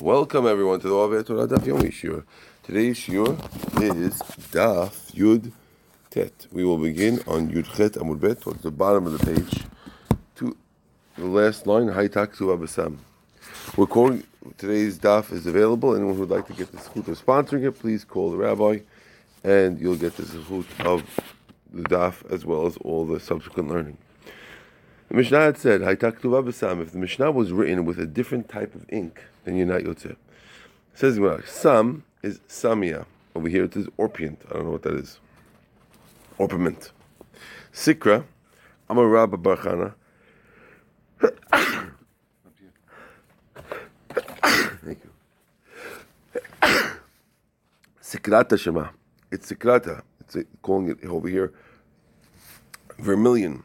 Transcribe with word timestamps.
Welcome 0.00 0.48
everyone 0.48 0.80
to 0.80 0.88
the 0.88 0.94
Ove 0.94 1.24
Torah 1.24 1.46
Daf 1.46 1.60
Yomi 1.60 1.92
Shiur. 1.92 2.24
Today's 2.64 2.98
Shiur 2.98 3.38
is 3.80 4.14
Daf 4.50 5.12
Yud 5.12 5.52
Tet. 6.10 6.48
We 6.50 6.64
will 6.64 6.78
begin 6.78 7.22
on 7.28 7.48
Yud 7.48 7.72
Chet 7.76 7.92
Amud 7.92 8.18
Bet 8.18 8.40
towards 8.40 8.62
the 8.62 8.72
bottom 8.72 9.06
of 9.06 9.16
the 9.16 9.24
page 9.24 9.62
to 10.34 10.56
the 11.16 11.26
last 11.26 11.68
line, 11.68 11.86
Haytak 11.86 12.36
Tu 12.36 12.46
Abasam. 12.46 12.98
We're 13.76 13.86
calling, 13.86 14.24
today's 14.58 14.98
Daf 14.98 15.32
is 15.32 15.46
available. 15.46 15.94
Anyone 15.94 16.14
who 16.14 16.20
would 16.22 16.30
like 16.30 16.48
to 16.48 16.54
get 16.54 16.72
the 16.72 16.78
zechut 16.78 17.06
of 17.06 17.24
sponsoring 17.24 17.64
it, 17.64 17.78
please 17.78 18.04
call 18.04 18.32
the 18.32 18.36
rabbi 18.36 18.80
and 19.44 19.80
you'll 19.80 19.96
get 19.96 20.16
the 20.16 20.24
zechut 20.24 20.66
of 20.84 21.04
the 21.72 21.82
Daf 21.84 22.28
as 22.32 22.44
well 22.44 22.66
as 22.66 22.76
all 22.78 23.06
the 23.06 23.20
subsequent 23.20 23.68
learning. 23.68 23.96
The 25.08 25.14
Mishnah 25.14 25.40
had 25.40 25.58
said, 25.58 25.80
Haytak 25.82 26.20
Tu 26.20 26.30
Abasam, 26.30 26.80
if 26.80 26.92
the 26.92 26.98
Mishnah 26.98 27.30
was 27.30 27.52
written 27.52 27.84
with 27.84 27.98
a 27.98 28.06
different 28.06 28.48
type 28.48 28.74
of 28.74 28.86
ink, 28.90 29.22
then 29.44 29.56
you're 29.56 29.66
not 29.66 29.82
Yotzeh. 29.82 30.12
It 30.12 30.18
says 30.94 31.18
Sam 31.46 32.04
is 32.22 32.40
Samia. 32.48 33.04
Over 33.34 33.48
here 33.48 33.64
it 33.64 33.76
is 33.76 33.88
Orpient. 33.96 34.40
I 34.48 34.54
don't 34.54 34.64
know 34.64 34.70
what 34.70 34.82
that 34.82 34.94
is. 34.94 35.18
Orpiment. 36.38 36.90
Sikra, 37.72 38.24
I'm 38.88 38.98
a 38.98 39.06
Rabba 39.06 39.36
Barchana. 39.36 39.94
Thank 44.84 45.00
you. 45.02 45.10
Sikrata 48.02 48.58
Shema. 48.58 48.88
It's 49.30 49.50
Sikrata. 49.50 50.02
It's 50.20 50.36
a, 50.36 50.44
calling 50.62 50.88
it 50.88 51.04
over 51.04 51.28
here 51.28 51.52
vermilion. 52.98 53.62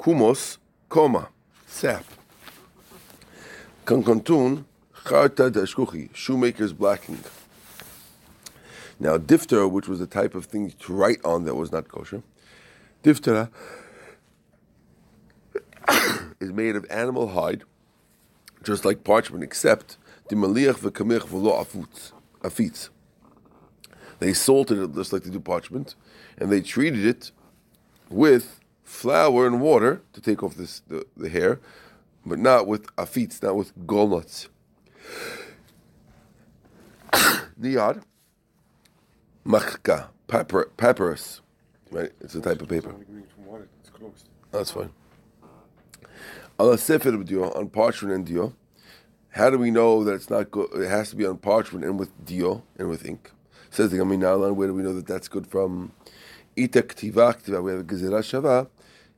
Kumos, 0.00 0.56
koma, 0.88 1.28
sap. 1.66 2.06
Kankontun, 3.84 4.64
Charta 5.06 5.50
dashkuchi, 5.50 6.08
shoemaker's 6.14 6.72
blacking. 6.72 7.18
Now, 8.98 9.18
diphthera, 9.18 9.70
which 9.70 9.88
was 9.88 9.98
the 9.98 10.06
type 10.06 10.34
of 10.34 10.46
thing 10.46 10.70
to 10.70 10.92
write 10.94 11.22
on 11.22 11.44
that 11.44 11.54
was 11.54 11.70
not 11.70 11.88
kosher, 11.88 12.22
diphthera 13.04 13.50
is 16.40 16.50
made 16.50 16.76
of 16.76 16.86
animal 16.88 17.28
hide, 17.28 17.64
just 18.62 18.86
like 18.86 19.04
parchment, 19.04 19.44
except 19.44 19.98
the 20.30 20.34
maliach 20.34 20.78
v'kamich 20.78 21.26
v'lo 21.26 22.10
afitz. 22.42 22.88
They 24.18 24.32
salted 24.32 24.78
it 24.78 24.94
just 24.94 25.12
like 25.12 25.24
they 25.24 25.30
do 25.30 25.40
parchment, 25.40 25.94
and 26.38 26.50
they 26.50 26.62
treated 26.62 27.04
it 27.04 27.32
with 28.08 28.59
flour 28.90 29.46
and 29.46 29.60
water 29.60 30.02
to 30.12 30.20
take 30.20 30.42
off 30.42 30.56
this 30.56 30.80
the, 30.88 31.06
the 31.16 31.28
hair, 31.28 31.60
but 32.26 32.38
not 32.38 32.66
with 32.66 32.84
afitz, 32.96 33.42
not 33.42 33.56
with 33.56 33.74
gallnuts. 33.86 34.48
Niyad, 37.60 38.02
machka, 39.46 40.08
papyrus, 40.26 40.68
papyrus, 40.76 41.40
right? 41.90 42.10
It's 42.20 42.34
a 42.34 42.40
type 42.40 42.60
of 42.60 42.68
paper. 42.68 42.94
That's 44.50 44.72
fine. 44.72 44.90
Ala 46.58 46.76
sefer 46.76 47.10
on 47.10 47.68
parchment 47.70 48.14
and 48.14 48.26
dio. 48.26 48.54
How 49.30 49.48
do 49.48 49.56
we 49.56 49.70
know 49.70 50.02
that 50.02 50.14
it's 50.14 50.28
not 50.28 50.50
good? 50.50 50.68
It 50.74 50.88
has 50.88 51.10
to 51.10 51.16
be 51.16 51.24
on 51.24 51.38
parchment 51.38 51.84
and 51.84 51.98
with 51.98 52.10
dio 52.26 52.64
and 52.76 52.90
with 52.90 53.06
ink. 53.06 53.30
Says 53.70 53.92
the 53.92 53.98
Gaminalan. 53.98 54.56
Where 54.56 54.66
do 54.66 54.74
we 54.74 54.82
know 54.82 54.92
that 54.92 55.06
that's 55.06 55.28
good 55.28 55.46
from? 55.46 55.92
Ita 56.58 56.82
ktiva. 56.82 57.62
We 57.62 57.70
have 57.70 57.80
a 57.80 57.84
gezerah 57.84 58.20
shava. 58.20 58.68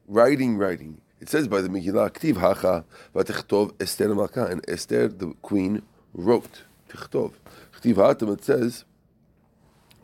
Writing, 0.08 0.56
writing. 0.56 1.00
It 1.20 1.28
says 1.28 1.48
by 1.48 1.60
the 1.60 1.68
Megillah, 1.68 2.10
ktiv 2.10 2.36
hacha 2.36 2.84
v'techtov 3.14 3.80
Esther 3.80 4.14
Malka, 4.14 4.46
and 4.46 4.64
Esther 4.68 5.08
the 5.08 5.34
queen 5.42 5.82
wrote. 6.12 6.62
Tichtov. 6.88 7.32
Ktiv 7.78 7.94
hatam. 7.94 8.32
It 8.34 8.44
says 8.44 8.84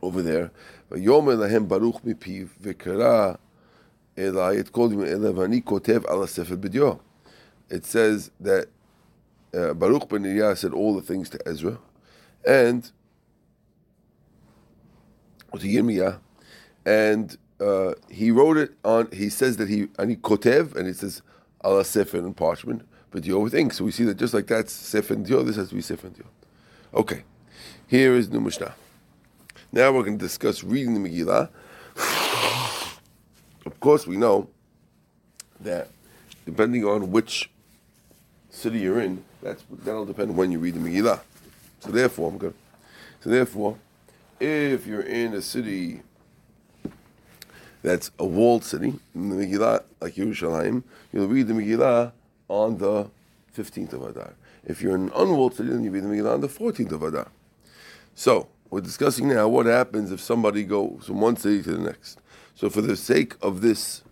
over 0.01 0.23
there. 0.23 0.51
Vayomer 0.91 1.37
lahem 1.37 1.67
baruch 1.69 2.03
mipiv 2.03 2.51
v'kara 2.63 3.39
elai. 4.17 4.59
It 4.59 4.73
called 4.73 4.93
him 4.93 5.01
elevani 5.01 5.63
kotev 5.63 6.09
ala 6.11 6.29
sefer 6.29 6.57
b'dio. 6.57 7.01
It 7.69 7.85
says 7.85 8.31
that 8.41 8.69
uh, 9.55 9.75
Baruch 9.75 10.09
ben 10.09 10.23
Neriah 10.23 10.57
said 10.57 10.73
all 10.73 10.95
the 10.95 11.03
things 11.03 11.31
to 11.31 11.49
Ezra, 11.49 11.79
and 12.47 12.91
to 15.53 15.67
Yirmiyah, 15.67 16.19
and 16.85 17.37
uh, 17.61 17.95
he 18.11 18.31
wrote 18.31 18.57
it 18.57 18.73
on. 18.85 19.09
He 19.13 19.29
says 19.29 19.57
that 19.57 19.69
he 19.69 19.89
and 19.99 20.11
he 20.11 20.17
kotev, 20.17 20.77
and 20.77 20.87
it 20.87 20.97
says 20.97 21.23
ala 21.65 21.85
sefer 21.85 22.19
and 22.19 22.37
parchment, 22.37 22.87
but 23.11 23.23
Dio 23.23 23.41
with 23.41 23.55
ink. 23.55 23.73
So 23.73 23.85
we 23.85 23.91
see 23.91 24.05
that 24.05 24.17
just 24.17 24.35
like 24.35 24.47
that's 24.47 24.73
sefer 24.73 25.15
and 25.15 25.27
this 25.27 25.57
has 25.57 25.69
to 25.71 25.75
be 25.75 25.83
sefer 25.83 26.07
and. 26.07 26.25
Okay, 26.95 27.25
here 27.87 28.15
is 28.15 28.31
the 28.31 28.41
Mishnah. 28.41 28.75
Now 29.73 29.93
we're 29.93 30.03
going 30.03 30.19
to 30.19 30.25
discuss 30.25 30.65
reading 30.65 30.95
the 30.95 31.09
Megillah. 31.09 31.51
of 33.67 33.81
course, 33.81 34.07
we 34.07 34.17
know 34.17 34.49
that 35.61 35.89
depending 36.47 36.85
on 36.85 37.11
which 37.11 37.51
city 38.51 38.79
you're 38.79 39.01
in, 39.01 39.23
that's 39.43 39.65
that'll 39.85 40.07
depend 40.07 40.37
when 40.37 40.51
you 40.51 40.59
read 40.59 40.75
the 40.75 40.81
Megillah. 40.81 41.21
So 41.81 41.91
therefore, 41.91 42.31
I'm 42.31 42.39
good. 42.39 42.55
So 43.21 43.31
therefore, 43.31 43.77
if 44.41 44.87
you're 44.87 45.03
in 45.03 45.35
a 45.35 45.43
city 45.43 46.03
that's 47.83 48.11
a 48.19 48.27
walled 48.27 48.65
city, 48.65 48.95
in 49.15 49.31
the 49.31 49.37
Megillah, 49.37 49.85
like 50.01 50.15
Yerushalayim, 50.15 50.83
you'll 51.13 51.29
read 51.29 51.47
the 51.47 51.55
Megillah 51.55 52.13
on 52.49 52.79
the 52.79 53.11
15th 53.57 53.93
of 53.93 54.03
Adar. 54.03 54.35
If 54.65 54.83
you're 54.83 54.95
in 54.95 55.05
an 55.05 55.13
unwalled 55.15 55.55
city, 55.55 55.71
then 55.71 55.85
you 55.85 55.91
read 55.91 56.05
the 56.05 56.09
Megillah 56.09 56.35
on 56.35 56.41
the 56.41 56.49
14th 56.49 56.93
of 56.93 57.03
Adar. 57.03 57.29
So, 58.15 58.49
we're 58.71 58.81
discussing 58.81 59.29
now 59.29 59.49
what 59.49 59.67
happens 59.67 60.13
if 60.13 60.21
somebody 60.21 60.65
goes 60.65 61.07
from 61.07 61.21
one 61.21 61.37
city 61.37 61.63
to 61.63 61.73
the 61.73 61.79
next. 61.79 62.19
So, 62.55 62.69
for 62.69 62.81
the 62.81 62.97
sake 62.97 63.35
of 63.41 63.61
this, 63.61 64.03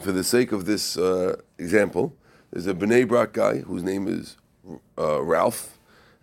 for 0.00 0.12
the 0.12 0.24
sake 0.24 0.52
of 0.52 0.64
this 0.64 0.96
uh, 0.96 1.36
example, 1.58 2.16
there's 2.50 2.66
a 2.66 2.74
Bnei 2.74 3.06
Brak 3.06 3.32
guy 3.32 3.58
whose 3.58 3.82
name 3.82 4.08
is 4.08 4.36
uh, 4.98 5.22
Ralph, 5.22 5.78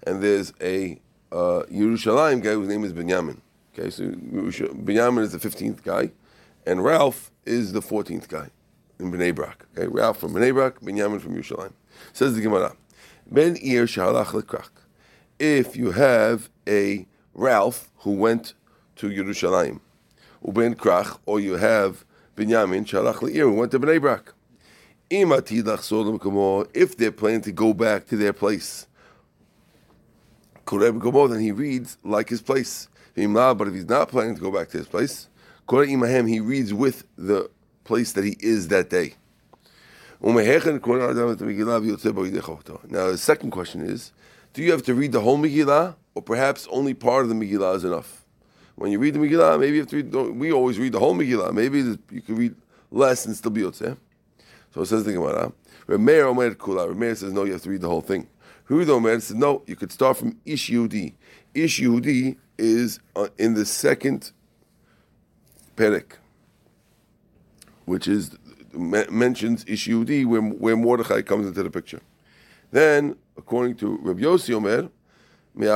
and 0.05 0.21
there's 0.21 0.51
a 0.59 0.99
uh, 1.31 1.63
Yerushalayim 1.71 2.41
guy 2.41 2.53
whose 2.53 2.67
name 2.67 2.83
is 2.83 2.93
Benjamin. 2.93 3.41
Okay, 3.77 3.89
so 3.91 4.05
Binyamin 4.05 5.21
is 5.21 5.33
the 5.33 5.37
15th 5.37 5.83
guy, 5.83 6.09
and 6.65 6.83
Ralph 6.83 7.31
is 7.45 7.73
the 7.73 7.79
14th 7.79 8.27
guy 8.27 8.49
in 8.99 9.11
Bnei 9.11 9.35
Brak. 9.35 9.67
Okay, 9.77 9.87
Ralph 9.87 10.17
from 10.17 10.33
Bnei 10.33 10.51
Brak, 10.51 10.81
Benjamin 10.81 11.19
from 11.19 11.35
Yerushalayim. 11.35 11.73
Says 12.11 12.33
the 12.33 12.41
Gemara, 12.41 12.75
Ben 13.29 13.55
Ir 13.57 13.85
Shahalach 13.85 14.33
Lekrak. 14.33 14.69
If 15.37 15.75
you 15.75 15.91
have 15.91 16.49
a 16.67 17.05
Ralph 17.35 17.91
who 17.97 18.13
went 18.13 18.55
to 18.95 19.09
Yerushalayim, 19.09 19.79
Uben 20.43 20.73
Krach, 20.75 21.19
or 21.27 21.39
you 21.39 21.57
have 21.57 22.03
Binyamin 22.35 22.83
Shalach 22.85 23.21
Leir 23.21 23.45
who 23.45 23.53
went 23.53 23.71
to 23.71 23.79
Bnei 23.79 24.01
Brak. 24.01 24.33
If 25.09 26.97
they're 26.97 27.11
planning 27.11 27.41
to 27.41 27.51
go 27.51 27.73
back 27.73 28.07
to 28.07 28.17
their 28.17 28.33
place, 28.33 28.87
then 30.69 31.39
he 31.39 31.51
reads 31.51 31.97
like 32.03 32.29
his 32.29 32.41
place. 32.41 32.89
But 33.17 33.67
if 33.67 33.73
he's 33.73 33.89
not 33.89 34.09
planning 34.09 34.35
to 34.35 34.41
go 34.41 34.51
back 34.51 34.69
to 34.69 34.77
his 34.77 34.87
place, 34.87 35.27
he 35.69 36.39
reads 36.39 36.73
with 36.73 37.03
the 37.17 37.49
place 37.83 38.13
that 38.13 38.23
he 38.23 38.37
is 38.39 38.67
that 38.67 38.89
day. 38.89 39.15
Now, 40.21 40.33
the 40.33 40.53
second 43.17 43.51
question 43.51 43.81
is 43.81 44.11
do 44.53 44.63
you 44.63 44.71
have 44.71 44.83
to 44.83 44.93
read 44.93 45.11
the 45.11 45.19
whole 45.21 45.37
Megillah, 45.37 45.95
or 46.15 46.21
perhaps 46.21 46.67
only 46.71 46.93
part 46.93 47.23
of 47.23 47.29
the 47.29 47.35
Megillah 47.35 47.75
is 47.75 47.83
enough? 47.83 48.23
When 48.75 48.91
you 48.91 48.99
read 48.99 49.15
the 49.15 49.19
Megillah, 49.19 49.59
maybe 49.59 49.77
you 49.77 49.81
have 49.81 49.89
to 49.89 49.95
read, 49.97 50.13
we 50.35 50.51
always 50.51 50.79
read 50.79 50.93
the 50.93 50.99
whole 50.99 51.15
Megillah. 51.15 51.51
Maybe 51.53 51.97
you 52.11 52.21
can 52.21 52.35
read 52.35 52.55
less 52.91 53.25
and 53.25 53.35
still 53.35 53.51
be 53.51 53.61
Yotzeh. 53.61 53.97
So 54.73 54.81
it 54.81 54.85
says 54.85 55.03
the 55.03 55.13
Gemara. 55.13 55.51
Remeir 55.87 56.25
Omer 56.25 56.55
Kula. 56.55 56.87
Remeir 56.93 57.15
says, 57.15 57.33
no, 57.33 57.43
you 57.43 57.53
have 57.53 57.61
to 57.63 57.69
read 57.69 57.81
the 57.81 57.87
whole 57.87 58.01
thing. 58.01 58.27
Huda 58.69 58.89
Omer 58.89 59.19
says, 59.19 59.35
no, 59.35 59.63
you 59.65 59.75
could 59.75 59.91
start 59.91 60.17
from 60.17 60.37
Ish 60.45 60.69
Yudi. 60.69 61.13
Ish 61.53 61.81
Yudi 61.81 62.37
is 62.57 62.99
uh, 63.15 63.27
in 63.37 63.53
the 63.53 63.65
second 63.65 64.31
Perek, 65.75 66.13
which 67.85 68.07
is 68.07 68.35
mentions 68.73 69.65
Ish 69.67 69.87
Yudi, 69.87 70.25
where, 70.25 70.41
where 70.41 70.75
Mordechai 70.75 71.21
comes 71.21 71.47
into 71.47 71.63
the 71.63 71.69
picture. 71.69 72.01
Then, 72.71 73.15
according 73.37 73.75
to 73.77 73.97
Rabbi 74.01 74.21
Yossi 74.21 74.53
Omer. 74.53 74.89
You 75.59 75.69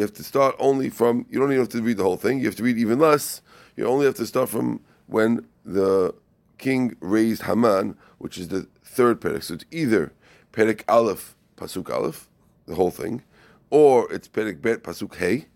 have 0.00 0.12
to 0.14 0.22
start 0.24 0.56
only 0.58 0.88
from, 0.88 1.26
you 1.28 1.38
don't 1.38 1.50
even 1.52 1.60
have 1.60 1.68
to 1.68 1.82
read 1.82 1.98
the 1.98 2.02
whole 2.02 2.16
thing, 2.16 2.38
you 2.38 2.46
have 2.46 2.56
to 2.56 2.62
read 2.62 2.78
even 2.78 2.98
less. 2.98 3.42
You 3.76 3.86
only 3.86 4.06
have 4.06 4.14
to 4.14 4.26
start 4.26 4.48
from 4.48 4.80
when 5.06 5.46
the 5.66 6.14
king 6.56 6.96
raised 7.00 7.42
Haman, 7.42 7.96
which 8.16 8.38
is 8.38 8.48
the 8.48 8.66
third 8.82 9.20
Perek. 9.20 9.42
So 9.42 9.54
it's 9.54 9.66
either 9.70 10.12
Perek 10.52 10.82
Aleph, 10.88 11.36
Pasuk 11.58 11.90
Aleph, 11.94 12.30
the 12.66 12.74
whole 12.74 12.90
thing, 12.90 13.22
or 13.70 14.12
it's 14.12 14.28
Perek 14.28 14.60
Bet, 14.60 14.82
Pasuk 14.82 15.16
Hey, 15.16 15.46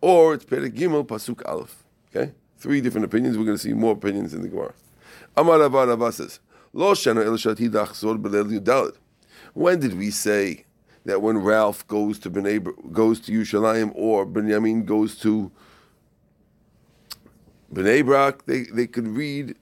or 0.00 0.34
it's 0.34 0.44
Perek 0.44 0.76
Gimel, 0.76 1.06
Pasuk 1.06 1.42
Aleph. 1.48 1.84
Okay? 2.14 2.32
Three 2.56 2.80
different 2.80 3.04
opinions. 3.04 3.36
We're 3.38 3.44
going 3.44 3.56
to 3.56 3.62
see 3.62 3.72
more 3.72 3.92
opinions 3.92 4.34
in 4.34 4.42
the 4.42 4.48
Gemara. 4.48 4.74
Amar 5.36 5.62
Abba 5.62 6.12
says, 6.12 6.40
Lo 6.72 6.92
shana 6.92 7.24
el 7.24 7.32
shatid 7.32 7.70
achzor 7.70 8.20
belel 8.20 8.58
yudalit. 8.58 8.96
When 9.54 9.80
did 9.80 9.96
we 9.96 10.10
say 10.10 10.64
that 11.04 11.22
when 11.22 11.38
Ralph 11.38 11.86
goes 11.86 12.18
to 12.20 12.30
Bnei, 12.30 12.92
goes 12.92 13.20
to 13.20 13.32
Yerushalayim 13.32 13.92
or 13.94 14.26
Benjamin 14.26 14.84
goes 14.84 15.16
to 15.20 15.50
Bnei 17.72 18.04
Brak, 18.04 18.46
they, 18.46 18.62
they 18.64 18.86
could 18.86 19.06
read 19.06 19.56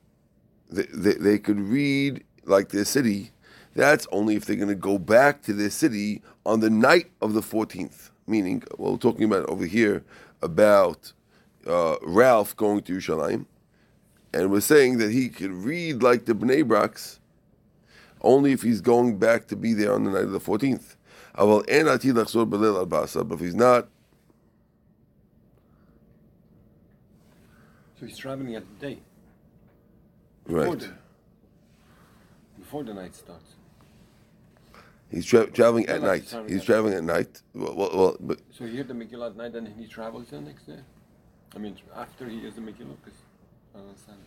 they, 0.71 0.87
they, 0.93 1.13
they 1.13 1.39
could 1.39 1.61
read 1.61 2.25
like 2.45 2.71
their 2.71 2.85
city. 2.85 3.31
That's 3.77 4.07
only 4.11 4.37
if 4.37 4.47
they're 4.47 4.57
going 4.57 4.71
to 4.71 4.75
go 4.75 4.99
back 4.99 5.43
to 5.43 5.53
their 5.53 5.69
city 5.69 6.23
on 6.47 6.61
the 6.61 6.71
night 6.71 7.11
of 7.21 7.35
the 7.35 7.43
14th. 7.43 8.09
Meaning, 8.27 8.63
well, 8.79 8.93
we're 8.93 8.99
talking 8.99 9.25
about 9.25 9.47
over 9.51 9.67
here 9.67 10.03
about 10.41 11.13
uh, 11.67 11.97
Ralph 12.03 12.57
going 12.57 12.83
to 12.83 12.95
Yerushalayim, 12.95 13.45
and 14.33 14.51
we're 14.51 14.61
saying 14.61 14.97
that 14.99 15.11
he 15.11 15.29
could 15.29 15.53
read 15.53 16.03
like 16.03 16.25
the 16.25 16.35
Bnei 16.35 16.67
Braks 16.67 17.21
only 18.23 18.53
if 18.53 18.63
he's 18.63 18.81
going 18.81 19.19
back 19.19 19.47
to 19.49 19.57
be 19.57 19.75
there 19.75 19.93
on 19.93 20.05
the 20.05 20.11
night 20.11 20.25
of 20.25 20.33
the 20.33 20.41
14th. 20.41 20.97
But 23.29 23.35
if 23.35 23.41
he's 23.41 23.55
not, 23.55 23.89
So 27.99 28.05
he's 28.05 28.19
traveling 28.19 28.55
at 28.55 28.65
the 28.79 28.87
day. 28.89 28.99
Before 30.47 30.65
right. 30.65 30.79
The, 30.79 30.93
before 32.59 32.85
the 32.85 32.93
night 32.93 33.15
starts. 33.15 33.56
He's 35.11 35.25
tra- 35.25 35.51
traveling 35.51 35.87
at 35.87 36.03
night. 36.03 36.35
He's 36.49 36.65
traveling 36.65 36.95
at 36.95 37.05
night. 37.05 37.43
Well, 37.55 37.75
well, 37.75 37.91
well 37.95 38.17
but 38.21 38.41
So 38.51 38.65
he 38.67 38.73
hears 38.73 38.89
the 38.89 38.95
Megillah 38.95 39.31
at 39.31 39.37
night 39.37 39.55
and 39.55 39.69
he 39.69 39.87
travels 39.87 40.29
the 40.29 40.41
next 40.41 40.67
day? 40.67 40.81
I 41.55 41.59
mean, 41.59 41.77
after 41.95 42.29
he 42.29 42.41
hears 42.41 42.55
the 42.55 42.61
Megillah? 42.61 42.97
Because 43.05 43.19
I 43.75 43.79
don't 43.79 43.89
understand 43.89 44.19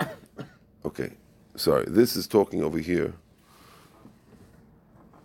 it. 0.00 0.46
Okay, 0.84 1.12
sorry. 1.54 1.84
This 1.86 2.16
is 2.16 2.26
talking 2.26 2.60
over 2.64 2.78
here. 2.80 3.14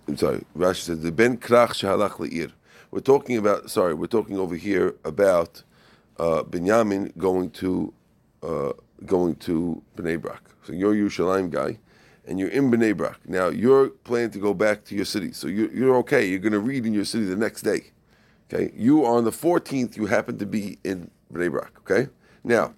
I'm 0.08 0.16
sorry. 0.16 0.46
Rashi 0.56 0.82
says 0.82 1.02
the 1.02 1.12
ben 1.12 1.38
krach 1.38 1.70
shehalach 1.70 2.20
leir. 2.20 2.50
We're 2.92 3.00
talking 3.00 3.38
about. 3.38 3.72
Sorry, 3.72 3.96
we're 3.96 4.06
talking 4.06 4.38
over 4.38 4.56
here 4.56 4.94
about 5.04 5.64
uh, 6.20 6.44
Binyamin 6.44 7.18
going 7.18 7.50
to 7.52 7.92
uh, 8.44 8.74
going 9.06 9.36
to 9.38 9.82
Bnei 9.96 10.22
Brak. 10.22 10.44
So 10.64 10.74
you're 10.74 10.94
a 10.94 10.96
Yerushalayim 10.96 11.50
guy, 11.50 11.80
and 12.28 12.40
you're 12.40 12.50
in 12.50 12.70
Bnei 12.70 12.96
Brak. 12.96 13.20
Now 13.28 13.48
you're 13.48 13.90
planning 13.90 14.32
to 14.32 14.40
go 14.40 14.54
back 14.54 14.84
to 14.86 14.96
your 14.96 15.06
city, 15.06 15.32
so 15.32 15.48
you're, 15.48 15.72
you're 15.72 15.96
okay. 15.98 16.28
You're 16.28 16.40
going 16.40 16.54
to 16.54 16.60
read 16.60 16.86
in 16.86 16.94
your 16.94 17.06
city 17.06 17.26
the 17.26 17.36
next 17.36 17.62
day. 17.62 17.92
Okay, 18.54 18.72
you 18.76 19.04
are 19.04 19.18
on 19.18 19.24
the 19.24 19.32
14th. 19.32 19.98
You 19.98 20.06
happen 20.06 20.38
to 20.38 20.46
be 20.46 20.78
in 20.84 21.10
Bnei 21.34 21.52
Brak. 21.52 21.72
Okay, 21.80 22.10
now 22.44 22.74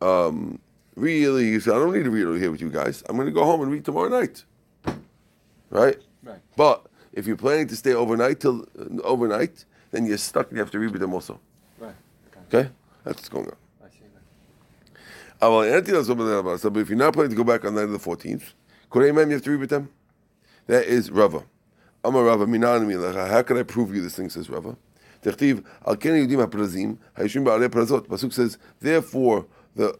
um, 0.00 0.58
really, 0.96 1.48
you 1.48 1.60
say, 1.60 1.70
I 1.70 1.74
don't 1.74 1.92
need 1.94 2.04
to 2.04 2.10
read 2.10 2.26
over 2.26 2.38
here 2.38 2.50
with 2.50 2.60
you 2.60 2.70
guys. 2.70 3.02
I'm 3.08 3.16
going 3.16 3.26
to 3.26 3.32
go 3.32 3.44
home 3.44 3.62
and 3.62 3.70
read 3.70 3.84
tomorrow 3.84 4.08
night. 4.08 4.44
Right? 5.70 5.96
Right. 6.22 6.40
But 6.56 6.86
if 7.12 7.26
you're 7.26 7.36
planning 7.36 7.66
to 7.68 7.76
stay 7.76 7.94
overnight 7.94 8.40
till 8.40 8.66
uh, 8.78 9.00
overnight, 9.02 9.64
then 9.90 10.06
you're 10.06 10.18
stuck. 10.18 10.48
and 10.48 10.56
You 10.56 10.62
have 10.62 10.70
to 10.72 10.78
read 10.78 10.92
with 10.92 11.00
them 11.00 11.14
also. 11.14 11.40
Right. 11.78 11.94
Okay. 12.36 12.58
Okay, 12.58 12.70
that's 13.04 13.18
what's 13.18 13.28
going 13.28 13.46
on. 13.46 13.56
I 13.82 13.88
see 13.88 14.00
that. 14.12 15.00
Ah, 15.40 15.50
well, 15.50 15.62
anything 15.62 15.94
else 15.94 16.08
over 16.10 16.24
there, 16.28 16.42
But 16.42 16.76
if 16.76 16.88
you're 16.88 16.98
not 16.98 17.14
planning 17.14 17.30
to 17.30 17.36
go 17.36 17.44
back 17.44 17.64
on 17.64 17.74
the 17.74 17.80
night 17.80 17.92
of 17.92 18.02
the 18.02 18.10
14th, 18.10 18.52
Korei 18.92 19.08
you 19.26 19.32
have 19.32 19.42
to 19.42 19.50
read 19.50 19.60
with 19.60 19.70
them. 19.70 19.88
That 20.66 20.84
is 20.84 21.10
Rava. 21.10 21.44
I'm 22.04 22.14
Rava. 22.14 22.46
How 23.28 23.42
can 23.42 23.56
I 23.56 23.62
prove 23.62 23.94
you 23.94 24.02
this 24.02 24.14
thing? 24.14 24.28
Says 24.28 24.50
Rava. 24.50 24.76
Techtiv 25.22 25.64
al 25.86 25.96
yudim 25.96 26.46
haprazim 26.46 26.98
hayishim 27.16 27.44
ba'alei 27.44 27.68
prazot. 27.68 28.06
Pasuk 28.06 28.32
says, 28.34 28.58
therefore 28.80 29.46
the 29.74 29.98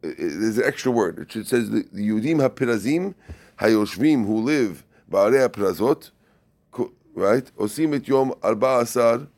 there's 0.00 0.58
an 0.58 0.64
extra 0.64 0.90
word. 0.90 1.20
It 1.36 1.46
says 1.46 1.70
the, 1.70 1.84
yudim 1.94 2.36
hapirazim 2.36 3.14
hayoshvim 3.60 4.26
who 4.26 4.40
live 4.40 4.84
ba'alei 5.08 5.48
prazot, 5.48 6.10
right? 7.14 7.48
Osim 7.56 7.94
et 7.94 8.08
yom 8.08 8.34
al 8.42 8.56
ba'asar. 8.56 9.28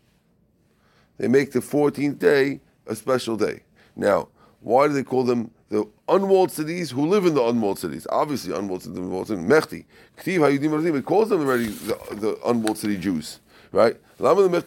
They 1.18 1.28
make 1.28 1.52
the 1.52 1.60
14th 1.60 2.18
day 2.18 2.60
a 2.86 2.94
special 2.96 3.36
day. 3.36 3.64
Now, 3.94 4.28
why 4.60 4.88
do 4.88 4.94
they 4.94 5.04
call 5.04 5.24
them 5.24 5.50
the 5.74 5.84
unwalled 6.08 6.50
cities 6.52 6.90
who 6.92 7.06
live 7.06 7.26
in 7.26 7.34
the 7.34 7.42
unwalled 7.42 7.78
cities? 7.78 8.06
Obviously, 8.10 8.54
unwalled 8.54 8.82
cities. 8.82 8.98
Unwalled 8.98 9.26
cities. 9.26 9.44
Mechti. 9.44 9.84
Ktiv 10.18 10.38
hayudim. 10.38 10.96
It 10.98 11.04
calls 11.04 11.28
them 11.30 11.40
already 11.40 11.66
the, 11.66 11.94
the 12.12 12.38
unwalled 12.46 12.78
city 12.78 12.96
Jews, 12.96 13.40
right? 13.72 13.96
Why 14.18 14.30
it- 14.30 14.36
do 14.38 14.48
we 14.48 14.54
have 14.54 14.66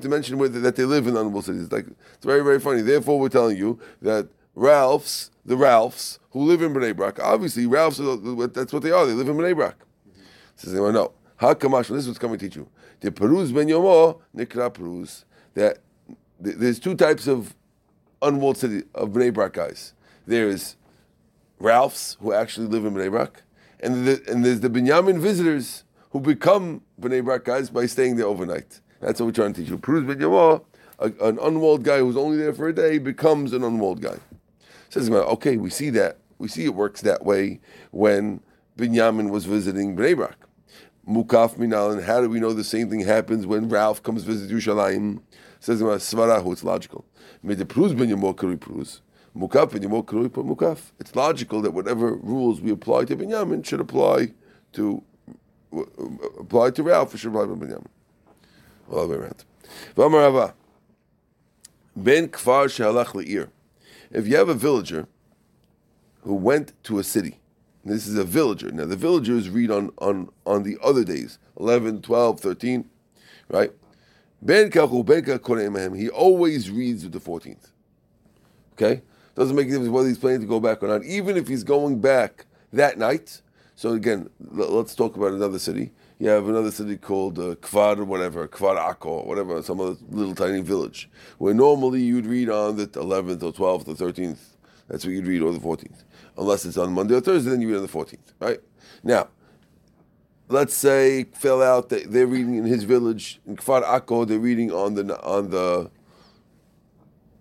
to 0.00 0.08
mention 0.08 0.38
where- 0.38 0.48
that 0.48 0.74
they 0.76 0.84
live 0.84 1.06
in 1.06 1.16
unwalled 1.16 1.44
cities? 1.44 1.62
It's 1.64 1.72
like 1.72 1.86
it's 2.14 2.24
very 2.24 2.42
very 2.42 2.58
funny. 2.58 2.82
Therefore, 2.82 3.20
we're 3.20 3.28
telling 3.28 3.56
you 3.56 3.78
that 4.02 4.28
Ralphs, 4.56 5.30
the 5.44 5.56
Ralphs 5.56 6.18
who 6.30 6.42
live 6.42 6.62
in 6.62 6.74
Bnei 6.74 6.96
Brak, 6.96 7.20
obviously 7.22 7.66
Ralphs, 7.66 7.98
the- 7.98 8.50
that's 8.52 8.72
what 8.72 8.82
they 8.82 8.90
are. 8.90 9.06
They 9.06 9.12
live 9.12 9.28
in 9.28 9.36
Bnei 9.36 9.54
Brak. 9.54 9.76
Says 10.56 10.72
they 10.72 10.78
no. 10.80 11.12
Hakamash. 11.40 11.88
This 11.88 11.98
is 11.98 12.08
what's 12.08 12.18
coming 12.18 12.38
to 12.38 12.44
teach 12.48 12.56
you. 12.56 12.66
The 13.00 13.10
peruz 13.12 13.54
ben 13.54 13.68
yomo 13.68 14.20
nikra 14.34 14.70
peruz. 14.72 15.24
That 15.54 15.78
there's 16.40 16.78
two 16.80 16.94
types 16.94 17.26
of 17.28 17.54
unwalled 18.22 18.56
city 18.56 18.82
of 18.94 19.10
Bnei 19.10 19.32
Brak 19.32 19.52
guys. 19.52 19.92
There's 20.26 20.76
Ralphs 21.58 22.16
who 22.20 22.32
actually 22.32 22.66
live 22.66 22.84
in 22.84 22.94
Bnei 22.94 23.10
Brak, 23.10 23.42
and 23.80 24.06
the, 24.06 24.22
and 24.28 24.44
there's 24.44 24.60
the 24.60 24.70
Binyamin 24.70 25.18
visitors 25.18 25.84
who 26.10 26.20
become 26.20 26.82
Bnei 27.00 27.24
Brak 27.24 27.44
guys 27.44 27.70
by 27.70 27.86
staying 27.86 28.16
there 28.16 28.26
overnight. 28.26 28.80
That's 29.00 29.20
what 29.20 29.26
we're 29.26 29.32
trying 29.32 29.52
to 29.54 29.60
teach 29.60 29.70
you. 29.70 29.78
Peruz 29.78 30.06
ben 30.06 30.62
an 30.98 31.38
unwalled 31.40 31.82
guy 31.82 31.98
who's 31.98 32.16
only 32.16 32.38
there 32.38 32.54
for 32.54 32.68
a 32.68 32.74
day 32.74 32.98
becomes 32.98 33.52
an 33.52 33.62
unwalled 33.62 34.00
guy. 34.00 34.16
Says 34.88 35.10
okay, 35.10 35.56
we 35.56 35.70
see 35.70 35.90
that. 35.90 36.18
We 36.38 36.48
see 36.48 36.64
it 36.64 36.74
works 36.74 37.02
that 37.02 37.24
way 37.24 37.60
when 37.90 38.40
Binyamin 38.78 39.30
was 39.30 39.44
visiting 39.44 39.96
Bnei 39.96 40.16
Brak. 40.16 40.36
Mukaf 41.08 41.56
Minal, 41.56 41.92
and 41.92 42.02
how 42.02 42.20
do 42.20 42.28
we 42.28 42.40
know 42.40 42.52
the 42.52 42.64
same 42.64 42.90
thing 42.90 43.00
happens 43.00 43.46
when 43.46 43.68
Ralph 43.68 44.02
comes 44.02 44.24
visit 44.24 44.50
Yerushalayim? 44.50 45.20
Says 45.66 45.80
Gemara, 45.80 45.96
Svarahu, 45.96 46.52
it's 46.52 46.62
logical. 46.62 47.04
Made 47.42 47.58
the 47.58 47.66
Pruz 47.66 47.92
ben 47.92 48.08
Yamor 48.08 48.38
Kari 48.38 48.56
Pruz. 48.56 49.00
Mukaf 49.36 49.72
ben 49.72 49.82
Yamor 49.82 50.06
Kari 50.06 50.28
Mukaf. 50.28 50.92
It's 51.00 51.16
logical 51.16 51.60
that 51.62 51.72
whatever 51.72 52.14
rules 52.14 52.60
we 52.60 52.70
apply 52.70 53.06
to 53.06 53.16
Binyamin 53.16 53.66
should 53.66 53.80
apply 53.80 54.32
to 54.74 55.02
apply 56.38 56.70
to 56.70 56.82
Ralph, 56.84 57.12
it 57.16 57.18
should 57.18 57.34
apply 57.34 57.46
to 57.46 57.56
Binyamin. 57.56 57.86
All 58.92 59.08
the 59.08 59.18
way 59.18 59.24
around. 59.24 59.44
V'amar 59.96 60.52
Ben 61.96 62.28
Kfar 62.28 62.66
Shehalach 62.66 63.06
Le'ir. 63.06 63.48
If 64.12 64.28
you 64.28 64.36
have 64.36 64.48
a 64.48 64.54
villager 64.54 65.08
who 66.20 66.34
went 66.34 66.74
to 66.84 67.00
a 67.00 67.02
city, 67.02 67.40
this 67.84 68.06
is 68.06 68.16
a 68.16 68.22
villager. 68.22 68.70
Now, 68.70 68.84
the 68.84 68.94
villagers 68.94 69.50
read 69.50 69.72
on, 69.72 69.90
on, 69.98 70.28
on 70.46 70.62
the 70.62 70.78
other 70.80 71.02
days 71.02 71.40
11, 71.58 72.02
12, 72.02 72.38
13, 72.38 72.88
right? 73.48 73.72
Ben 74.46 74.70
He 75.94 76.08
always 76.08 76.70
reads 76.70 77.02
with 77.02 77.12
the 77.12 77.18
14th. 77.18 77.72
Okay? 78.74 79.02
Doesn't 79.34 79.56
make 79.56 79.64
any 79.64 79.72
difference 79.72 79.90
whether 79.90 80.08
he's 80.08 80.18
planning 80.18 80.40
to 80.40 80.46
go 80.46 80.60
back 80.60 80.82
or 80.82 80.86
not, 80.88 81.04
even 81.04 81.36
if 81.36 81.48
he's 81.48 81.64
going 81.64 82.00
back 82.00 82.46
that 82.72 82.96
night. 82.96 83.42
So, 83.74 83.92
again, 83.92 84.30
let's 84.40 84.94
talk 84.94 85.16
about 85.16 85.32
another 85.32 85.58
city. 85.58 85.90
You 86.18 86.28
have 86.28 86.48
another 86.48 86.70
city 86.70 86.96
called 86.96 87.38
uh, 87.38 87.56
Kvar 87.56 88.06
whatever, 88.06 88.48
Kvar 88.48 88.78
Akko, 88.78 89.26
whatever, 89.26 89.60
some 89.62 89.80
other 89.80 89.96
little 90.08 90.34
tiny 90.34 90.62
village, 90.62 91.10
where 91.36 91.52
normally 91.52 92.00
you'd 92.00 92.24
read 92.24 92.48
on 92.48 92.76
the 92.76 92.86
11th 92.86 93.42
or 93.42 93.52
12th 93.52 93.88
or 93.88 94.12
13th. 94.12 94.38
That's 94.88 95.04
what 95.04 95.12
you'd 95.12 95.26
read, 95.26 95.42
or 95.42 95.52
the 95.52 95.58
14th. 95.58 96.04
Unless 96.38 96.64
it's 96.64 96.78
on 96.78 96.92
Monday 96.92 97.16
or 97.16 97.20
Thursday, 97.20 97.50
then 97.50 97.60
you 97.60 97.68
read 97.68 97.76
on 97.76 97.82
the 97.82 97.88
14th, 97.88 98.32
right? 98.40 98.60
Now, 99.02 99.28
let's 100.48 100.74
say 100.74 101.24
fell 101.24 101.62
out 101.62 101.88
that 101.88 102.10
they're 102.10 102.26
reading 102.26 102.56
in 102.56 102.64
his 102.64 102.84
village 102.84 103.40
in 103.46 103.56
Kfar 103.56 103.82
Akko, 103.84 104.26
they're 104.26 104.38
reading 104.38 104.72
on 104.72 104.94
the 104.94 105.20
on 105.22 105.50
the 105.50 105.90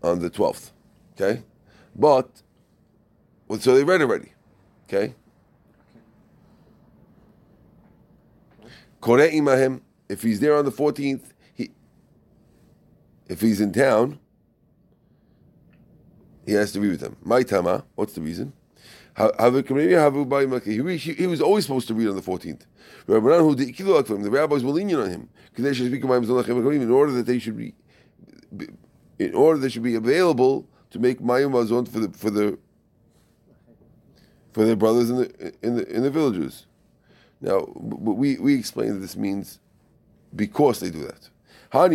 on 0.04 0.20
the 0.20 0.30
12th. 0.30 0.72
Okay? 1.14 1.44
But 1.96 2.42
well, 3.48 3.60
so 3.60 3.76
they 3.76 3.84
read 3.84 4.02
already. 4.02 4.34
Okay? 4.86 5.16
Kore 9.02 9.20
imahem, 9.20 9.82
if 10.10 10.24
he's 10.24 10.40
there 10.40 10.56
on 10.56 10.66
the 10.66 10.72
14th, 10.72 11.32
he 11.54 11.72
if 13.28 13.42
he's 13.42 13.62
in 13.62 13.72
town, 13.72 14.20
he 16.46 16.54
has 16.54 16.72
to 16.74 16.80
be 16.80 16.90
with 16.90 17.00
them. 17.00 17.18
My 17.24 17.44
tama, 17.44 17.86
what's 17.96 18.14
the 18.14 18.22
reason? 18.22 18.54
He 19.18 20.98
he 20.98 21.14
he 21.14 21.28
was 21.28 21.42
always 21.42 21.66
supposed 21.66 21.88
to 21.88 21.94
read 21.94 22.10
on 22.10 22.16
the 22.16 22.22
14th. 22.22 22.64
Rabbanan 23.08 23.40
who 23.40 23.56
did 23.56 23.70
ikilu 23.70 24.04
akvam, 24.04 24.24
The 24.24 24.30
rabbis 24.30 24.64
were 24.64 24.72
lenient 24.72 25.02
on 25.02 25.10
him 25.10 25.30
in 25.58 26.92
order 26.92 27.12
that 27.14 27.26
they 27.26 27.40
should 27.40 27.56
be, 27.56 27.74
in 29.18 29.34
order 29.34 29.60
they 29.60 29.70
should 29.70 29.84
be 29.84 29.96
available 29.96 30.68
to 30.92 31.00
make 31.00 31.20
mayim 31.20 31.88
for 31.88 32.00
the 32.00 32.10
for 32.18 32.30
the 32.30 32.58
for 34.52 34.66
their 34.66 34.76
brothers 34.76 35.10
in 35.10 35.18
the 35.18 35.54
in 35.62 35.76
the 35.78 35.96
in 35.96 36.04
the 36.04 36.10
villages. 36.10 36.66
Now, 37.40 37.68
we 37.76 38.38
we 38.38 38.56
explain 38.56 38.94
that 38.94 39.00
this 39.00 39.16
means 39.16 39.60
because 40.36 40.82
they 40.82 40.90
do 40.90 41.00
that. 41.04 41.30
About 41.72 41.92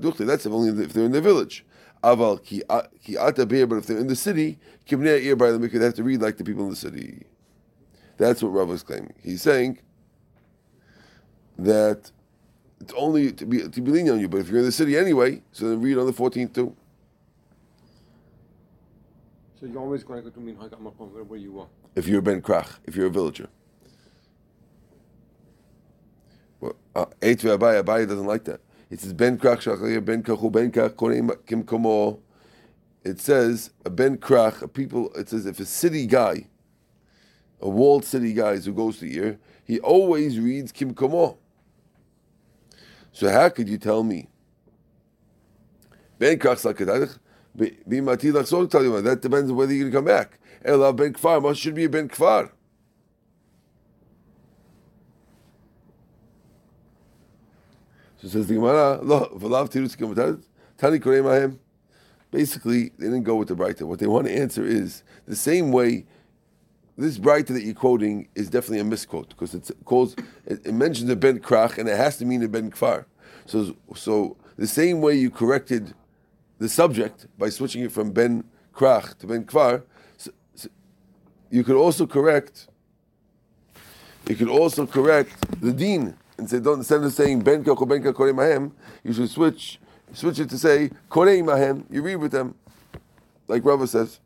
duchte. 0.00 0.26
That's 0.26 0.46
only 0.46 0.82
if 0.82 0.92
they're 0.92 1.04
in 1.04 1.12
the 1.12 1.20
village. 1.20 1.64
Aval 2.02 2.42
ki 2.42 2.62
ki 3.04 3.16
ata 3.16 3.46
beer, 3.46 3.66
but 3.66 3.76
if 3.76 3.86
they're 3.86 3.98
in 3.98 4.08
the 4.08 4.16
city, 4.16 4.58
kibnei 4.86 5.22
ear 5.22 5.36
by 5.36 5.50
the 5.50 5.58
mikveh, 5.58 5.78
they 5.78 5.84
have 5.84 5.94
to 5.94 6.02
read 6.02 6.20
like 6.20 6.36
the 6.36 6.44
people 6.44 6.64
in 6.64 6.70
the 6.70 6.76
city. 6.76 7.22
That's 8.16 8.42
what 8.42 8.50
Rav 8.50 8.70
is 8.70 8.82
claiming. 8.82 9.14
He's 9.22 9.42
saying 9.42 9.78
that 11.58 12.10
it's 12.80 12.92
only 12.96 13.32
to 13.32 13.46
be 13.46 13.68
to 13.68 13.80
be 13.80 13.90
lenient 13.90 14.16
on 14.16 14.20
you, 14.20 14.28
but 14.28 14.40
if 14.40 14.48
you're 14.48 14.58
in 14.58 14.64
the 14.64 14.72
city 14.72 14.96
anyway, 14.96 15.42
so 15.52 15.68
then 15.68 15.80
read 15.80 15.98
on 15.98 16.06
the 16.06 16.12
14th 16.12 16.52
too. 16.52 16.76
So 19.60 19.66
you're 19.66 19.80
always 19.80 20.02
going 20.02 20.24
to 20.24 20.28
go 20.28 20.34
to 20.34 20.40
Minhag 20.40 20.70
Amakom 20.70 21.12
wherever 21.12 21.36
you 21.36 21.60
are. 21.60 21.68
If 21.94 22.08
you're 22.08 22.20
Ben 22.20 22.42
Krach, 22.42 22.78
if 22.84 22.96
you're 22.96 23.06
a 23.06 23.10
villager. 23.10 23.48
Well, 26.60 26.74
uh, 26.96 27.06
Abai, 27.20 27.82
Abai 27.82 28.08
doesn't 28.08 28.26
like 28.26 28.42
that. 28.44 28.60
It 28.92 29.00
says 29.00 29.14
Ben 29.14 29.38
Krach 29.38 29.62
Shachar, 29.62 30.04
Ben 30.04 30.22
Kachu, 30.22 30.52
Ben 30.52 30.70
Krach, 30.70 30.90
Korei 30.90 31.46
Kim 31.46 31.64
Komo. 31.64 32.20
It 33.02 33.18
says 33.20 33.70
a 33.86 33.90
Ben 33.90 34.18
Krach, 34.18 34.60
a 34.60 34.68
people, 34.68 35.10
it 35.14 35.30
says 35.30 35.46
if 35.46 35.58
a 35.60 35.64
city 35.64 36.06
guy, 36.06 36.48
a 37.62 37.70
walled 37.70 38.04
city 38.04 38.34
guy 38.34 38.58
who 38.58 38.74
goes 38.74 38.98
to 38.98 39.08
here, 39.08 39.38
he 39.64 39.80
always 39.80 40.38
reads 40.38 40.72
Kim 40.72 40.94
Komo. 40.94 41.38
So 43.12 43.30
how 43.30 43.48
could 43.48 43.66
you 43.66 43.78
tell 43.78 44.02
me? 44.04 44.28
Ben 46.18 46.38
Krach 46.38 46.62
you 46.68 48.32
that 49.00 49.20
depends 49.22 49.50
on 49.50 49.56
whether 49.56 49.72
you're 49.72 49.88
going 49.88 49.92
to 49.92 49.96
come 49.96 50.04
back. 50.04 50.38
Ela 50.62 50.92
Ben 50.92 51.14
Kfar 51.14 51.40
must 51.42 51.62
should 51.62 51.74
be 51.74 51.84
a 51.84 51.88
Ben 51.88 52.10
Kfar. 52.10 52.50
So 58.22 58.28
says 58.28 58.46
the 58.46 58.54
Gemara, 58.54 59.00
Tani. 60.78 61.58
Basically, 62.30 62.92
they 62.96 63.06
didn't 63.06 63.24
go 63.24 63.34
with 63.34 63.48
the 63.48 63.56
Breita. 63.56 63.82
What 63.82 63.98
they 63.98 64.06
want 64.06 64.28
to 64.28 64.32
answer 64.32 64.64
is 64.64 65.02
the 65.26 65.34
same 65.34 65.72
way. 65.72 66.06
This 66.96 67.18
Breita 67.18 67.48
that 67.48 67.62
you're 67.62 67.74
quoting 67.74 68.28
is 68.36 68.48
definitely 68.48 68.78
a 68.78 68.84
misquote 68.84 69.30
because 69.30 69.54
it 69.54 69.70
calls 69.84 70.14
it, 70.46 70.64
it 70.64 70.72
mentions 70.72 71.10
a 71.10 71.16
Ben 71.16 71.40
Krach 71.40 71.78
and 71.78 71.88
it 71.88 71.96
has 71.96 72.16
to 72.18 72.24
mean 72.24 72.42
a 72.44 72.48
Ben 72.48 72.70
Kfar. 72.70 73.06
So, 73.44 73.74
so 73.96 74.36
the 74.56 74.68
same 74.68 75.00
way 75.00 75.14
you 75.14 75.28
corrected 75.28 75.94
the 76.58 76.68
subject 76.68 77.26
by 77.38 77.48
switching 77.48 77.82
it 77.82 77.90
from 77.90 78.12
Ben 78.12 78.44
Krach 78.72 79.18
to 79.18 79.26
Ben 79.26 79.44
Kfar, 79.44 79.82
so, 80.16 80.30
so 80.54 80.68
you 81.50 81.64
could 81.64 81.76
also 81.76 82.06
correct. 82.06 82.68
You 84.28 84.36
could 84.36 84.48
also 84.48 84.86
correct 84.86 85.60
the 85.60 85.72
Dean 85.72 86.16
and 86.42 86.50
say, 86.50 86.60
don't 86.60 86.78
instead 86.78 87.02
of 87.02 87.12
saying 87.12 87.40
Ben 87.40 87.66
or 87.68 87.86
Ben 87.86 88.02
Korei 88.02 88.34
Mahem, 88.34 88.72
you 89.04 89.12
should 89.12 89.30
switch 89.30 89.78
switch 90.12 90.40
it 90.40 90.50
to 90.50 90.58
say 90.58 90.90
Korei 91.08 91.42
Mahem. 91.44 91.86
You 91.88 92.02
read 92.02 92.16
with 92.16 92.32
them, 92.32 92.54
like 93.48 93.64
Rava 93.64 93.86
says. 93.86 94.18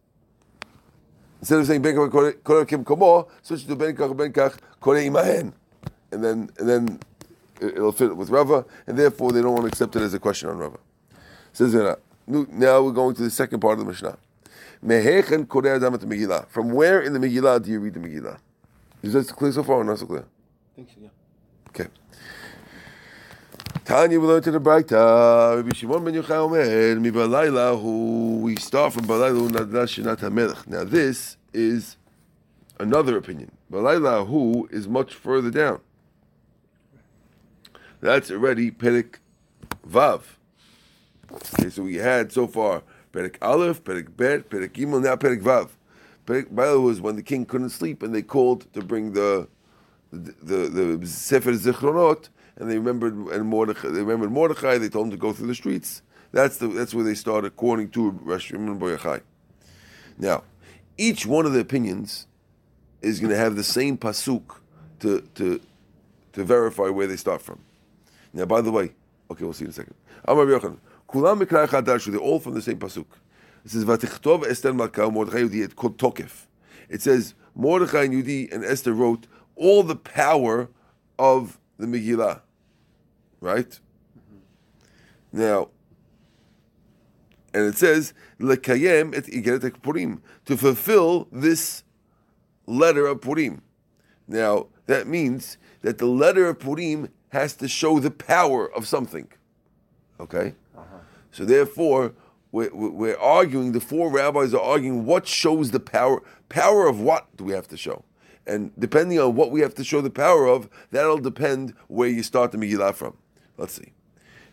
Instead 1.40 1.60
of 1.60 1.66
saying 1.66 1.82
Ben 1.82 1.94
Kach 1.94 2.32
Korei 2.42 2.66
Kim 2.66 2.84
Komo, 2.84 3.28
switch 3.42 3.64
it 3.64 3.68
to 3.68 3.76
Ben 3.76 3.94
Kach 3.94 4.16
Ben 4.16 4.32
Kach 4.32 4.56
Korei 4.80 5.10
Mahen, 5.10 5.52
and 6.10 6.24
then 6.24 6.50
and 6.58 6.68
then 6.68 7.00
it'll 7.60 7.92
fit 7.92 8.16
with 8.16 8.30
Rava, 8.30 8.64
and 8.86 8.98
therefore 8.98 9.32
they 9.32 9.42
don't 9.42 9.52
want 9.52 9.64
to 9.64 9.68
accept 9.68 9.94
it 9.94 10.02
as 10.02 10.14
a 10.14 10.18
question 10.18 10.48
on 10.48 10.56
Rava. 10.56 10.78
Says 11.52 11.74
it. 11.74 12.02
Now 12.26 12.82
we're 12.82 12.92
going 12.92 13.14
to 13.14 13.22
the 13.22 13.30
second 13.30 13.60
part 13.60 13.74
of 13.74 13.80
the 13.80 13.84
Mishnah. 13.84 14.16
Mehechen 14.82 15.46
Korei 15.46 15.76
Adam 15.76 15.98
Megillah. 15.98 16.48
From 16.48 16.70
where 16.70 17.02
in 17.02 17.12
the 17.12 17.18
Megillah 17.18 17.62
do 17.62 17.70
you 17.70 17.80
read 17.80 17.94
the 17.94 18.00
Megillah? 18.00 18.38
Is 19.02 19.12
that 19.12 19.28
clear 19.28 19.52
so 19.52 19.62
far 19.62 19.76
or 19.76 19.84
not 19.84 19.98
so 19.98 20.06
clear? 20.06 20.24
I 20.24 20.76
think 20.76 20.88
so, 20.88 20.96
yeah. 21.00 21.08
Okay. 21.68 21.88
Tanya, 23.84 24.18
we 24.18 24.26
learned 24.26 24.44
to 24.44 24.50
the 24.50 24.60
Braita. 24.60 25.56
Rabbi 25.56 25.74
Shimon 25.74 26.04
ben 26.04 26.14
Yochai 26.14 26.30
Omer, 26.30 27.00
mi 27.00 27.10
balayla, 27.10 27.80
who 27.80 28.38
we 28.38 28.56
start 28.56 28.92
from 28.92 29.04
balayla 29.04 29.38
hu 29.38 29.48
nadash 29.50 30.02
shenat 30.02 30.18
hamelech. 30.18 30.66
Now 30.66 30.84
this 30.84 31.36
is 31.52 31.96
another 32.78 33.16
opinion. 33.16 33.50
Balayla 33.70 34.26
hu 34.26 34.68
is 34.70 34.88
much 34.88 35.14
further 35.14 35.50
down. 35.50 35.80
That's 38.00 38.30
already 38.30 38.70
Perik 38.70 39.16
Vav. 39.88 40.22
Okay, 41.30 41.70
so 41.70 41.82
we 41.82 41.96
had 41.96 42.32
so 42.32 42.46
far 42.46 42.82
Perik 43.12 43.36
Aleph, 43.42 43.82
Perik 43.82 44.16
Bet, 44.16 44.48
Perik 44.48 44.70
Gimel, 44.72 45.02
now 45.02 45.16
Perik 45.16 45.42
Vav. 45.42 45.70
Perik 46.26 46.52
Balayla 46.52 46.82
was 46.82 47.00
when 47.00 47.16
the 47.16 47.22
king 47.22 47.44
couldn't 47.44 47.70
sleep 47.70 48.02
and 48.02 48.14
they 48.14 48.22
called 48.22 48.72
to 48.74 48.82
bring 48.82 49.12
the 49.12 49.48
the 50.12 50.34
the, 50.42 50.96
the 50.98 51.06
Sefer 51.06 51.52
Zichronot, 51.52 52.28
and 52.56 52.70
they 52.70 52.78
remembered 52.78 53.14
and 53.14 53.46
Mordechai. 53.46 53.88
They 53.88 54.00
remembered 54.00 54.32
Mordechai. 54.32 54.78
They 54.78 54.88
told 54.88 55.06
him 55.06 55.10
to 55.12 55.16
go 55.16 55.32
through 55.32 55.48
the 55.48 55.54
streets. 55.54 56.02
That's 56.32 56.58
the 56.58 56.68
that's 56.68 56.94
where 56.94 57.04
they 57.04 57.14
started, 57.14 57.48
according 57.48 57.90
to 57.90 58.10
Rosh 58.10 58.46
Shimon 58.46 58.78
Boyachai. 58.78 59.22
Now, 60.18 60.44
each 60.98 61.26
one 61.26 61.46
of 61.46 61.52
the 61.52 61.60
opinions 61.60 62.26
is 63.02 63.20
going 63.20 63.30
to 63.30 63.36
have 63.36 63.56
the 63.56 63.64
same 63.64 63.96
pasuk 63.98 64.56
to 65.00 65.20
to 65.34 65.60
to 66.32 66.44
verify 66.44 66.88
where 66.88 67.06
they 67.06 67.16
start 67.16 67.42
from. 67.42 67.60
Now, 68.32 68.44
by 68.44 68.60
the 68.60 68.70
way, 68.70 68.92
okay, 69.30 69.44
we'll 69.44 69.52
see 69.52 69.64
in 69.64 69.70
a 69.70 69.74
second. 69.74 69.94
Amar 70.24 70.46
Kulam 71.08 72.06
they're 72.12 72.20
all 72.20 72.40
from 72.40 72.54
the 72.54 72.62
same 72.62 72.78
pasuk. 72.78 73.06
It 73.64 73.70
says 73.70 73.84
Vatichtov 73.84 74.46
Esther 74.46 74.72
Malka 74.72 75.10
Mordechai 75.10 75.42
Yudi 75.42 75.74
Kol 75.74 75.90
Tokef. 75.90 76.46
It 76.88 77.02
says 77.02 77.34
Mordechai 77.54 78.04
and 78.04 78.14
Yudi 78.14 78.52
and 78.52 78.64
Esther 78.64 78.92
wrote 78.92 79.26
all 79.54 79.82
the 79.82 79.96
power 79.96 80.68
of 81.18 81.58
the 81.78 81.86
Megillah. 81.86 82.40
Right? 83.40 83.68
Mm-hmm. 83.68 85.38
Now, 85.40 85.68
and 87.56 87.64
it 87.64 87.76
says, 87.78 88.12
Lekayem 88.38 89.16
et 89.16 89.24
Igeret 89.24 89.80
Purim, 89.80 90.22
to 90.44 90.58
fulfill 90.58 91.26
this 91.32 91.84
letter 92.66 93.06
of 93.06 93.22
Purim. 93.22 93.62
Now, 94.28 94.66
that 94.86 95.06
means 95.06 95.56
that 95.80 95.96
the 95.96 96.06
letter 96.06 96.48
of 96.48 96.58
Purim 96.58 97.08
has 97.30 97.54
to 97.56 97.66
show 97.66 97.98
the 97.98 98.10
power 98.10 98.70
of 98.74 98.86
something. 98.86 99.28
Okay? 100.20 100.54
Uh-huh. 100.76 100.98
So 101.30 101.44
therefore, 101.46 102.12
we're, 102.52 102.74
we're 102.74 103.18
arguing, 103.18 103.72
the 103.72 103.80
four 103.80 104.10
rabbis 104.10 104.52
are 104.52 104.60
arguing 104.60 105.06
what 105.06 105.26
shows 105.26 105.70
the 105.70 105.80
power. 105.80 106.22
Power 106.50 106.86
of 106.86 107.00
what 107.00 107.34
do 107.36 107.44
we 107.44 107.52
have 107.52 107.68
to 107.68 107.76
show? 107.76 108.04
And 108.46 108.70
depending 108.78 109.18
on 109.18 109.34
what 109.34 109.50
we 109.50 109.60
have 109.60 109.74
to 109.76 109.84
show 109.84 110.00
the 110.00 110.10
power 110.10 110.46
of, 110.46 110.68
that'll 110.90 111.18
depend 111.18 111.74
where 111.88 112.08
you 112.08 112.22
start 112.22 112.52
the 112.52 112.58
Megillah 112.58 112.94
from. 112.94 113.16
Let's 113.56 113.74
see. 113.74 113.92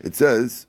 It 0.00 0.14
says, 0.14 0.66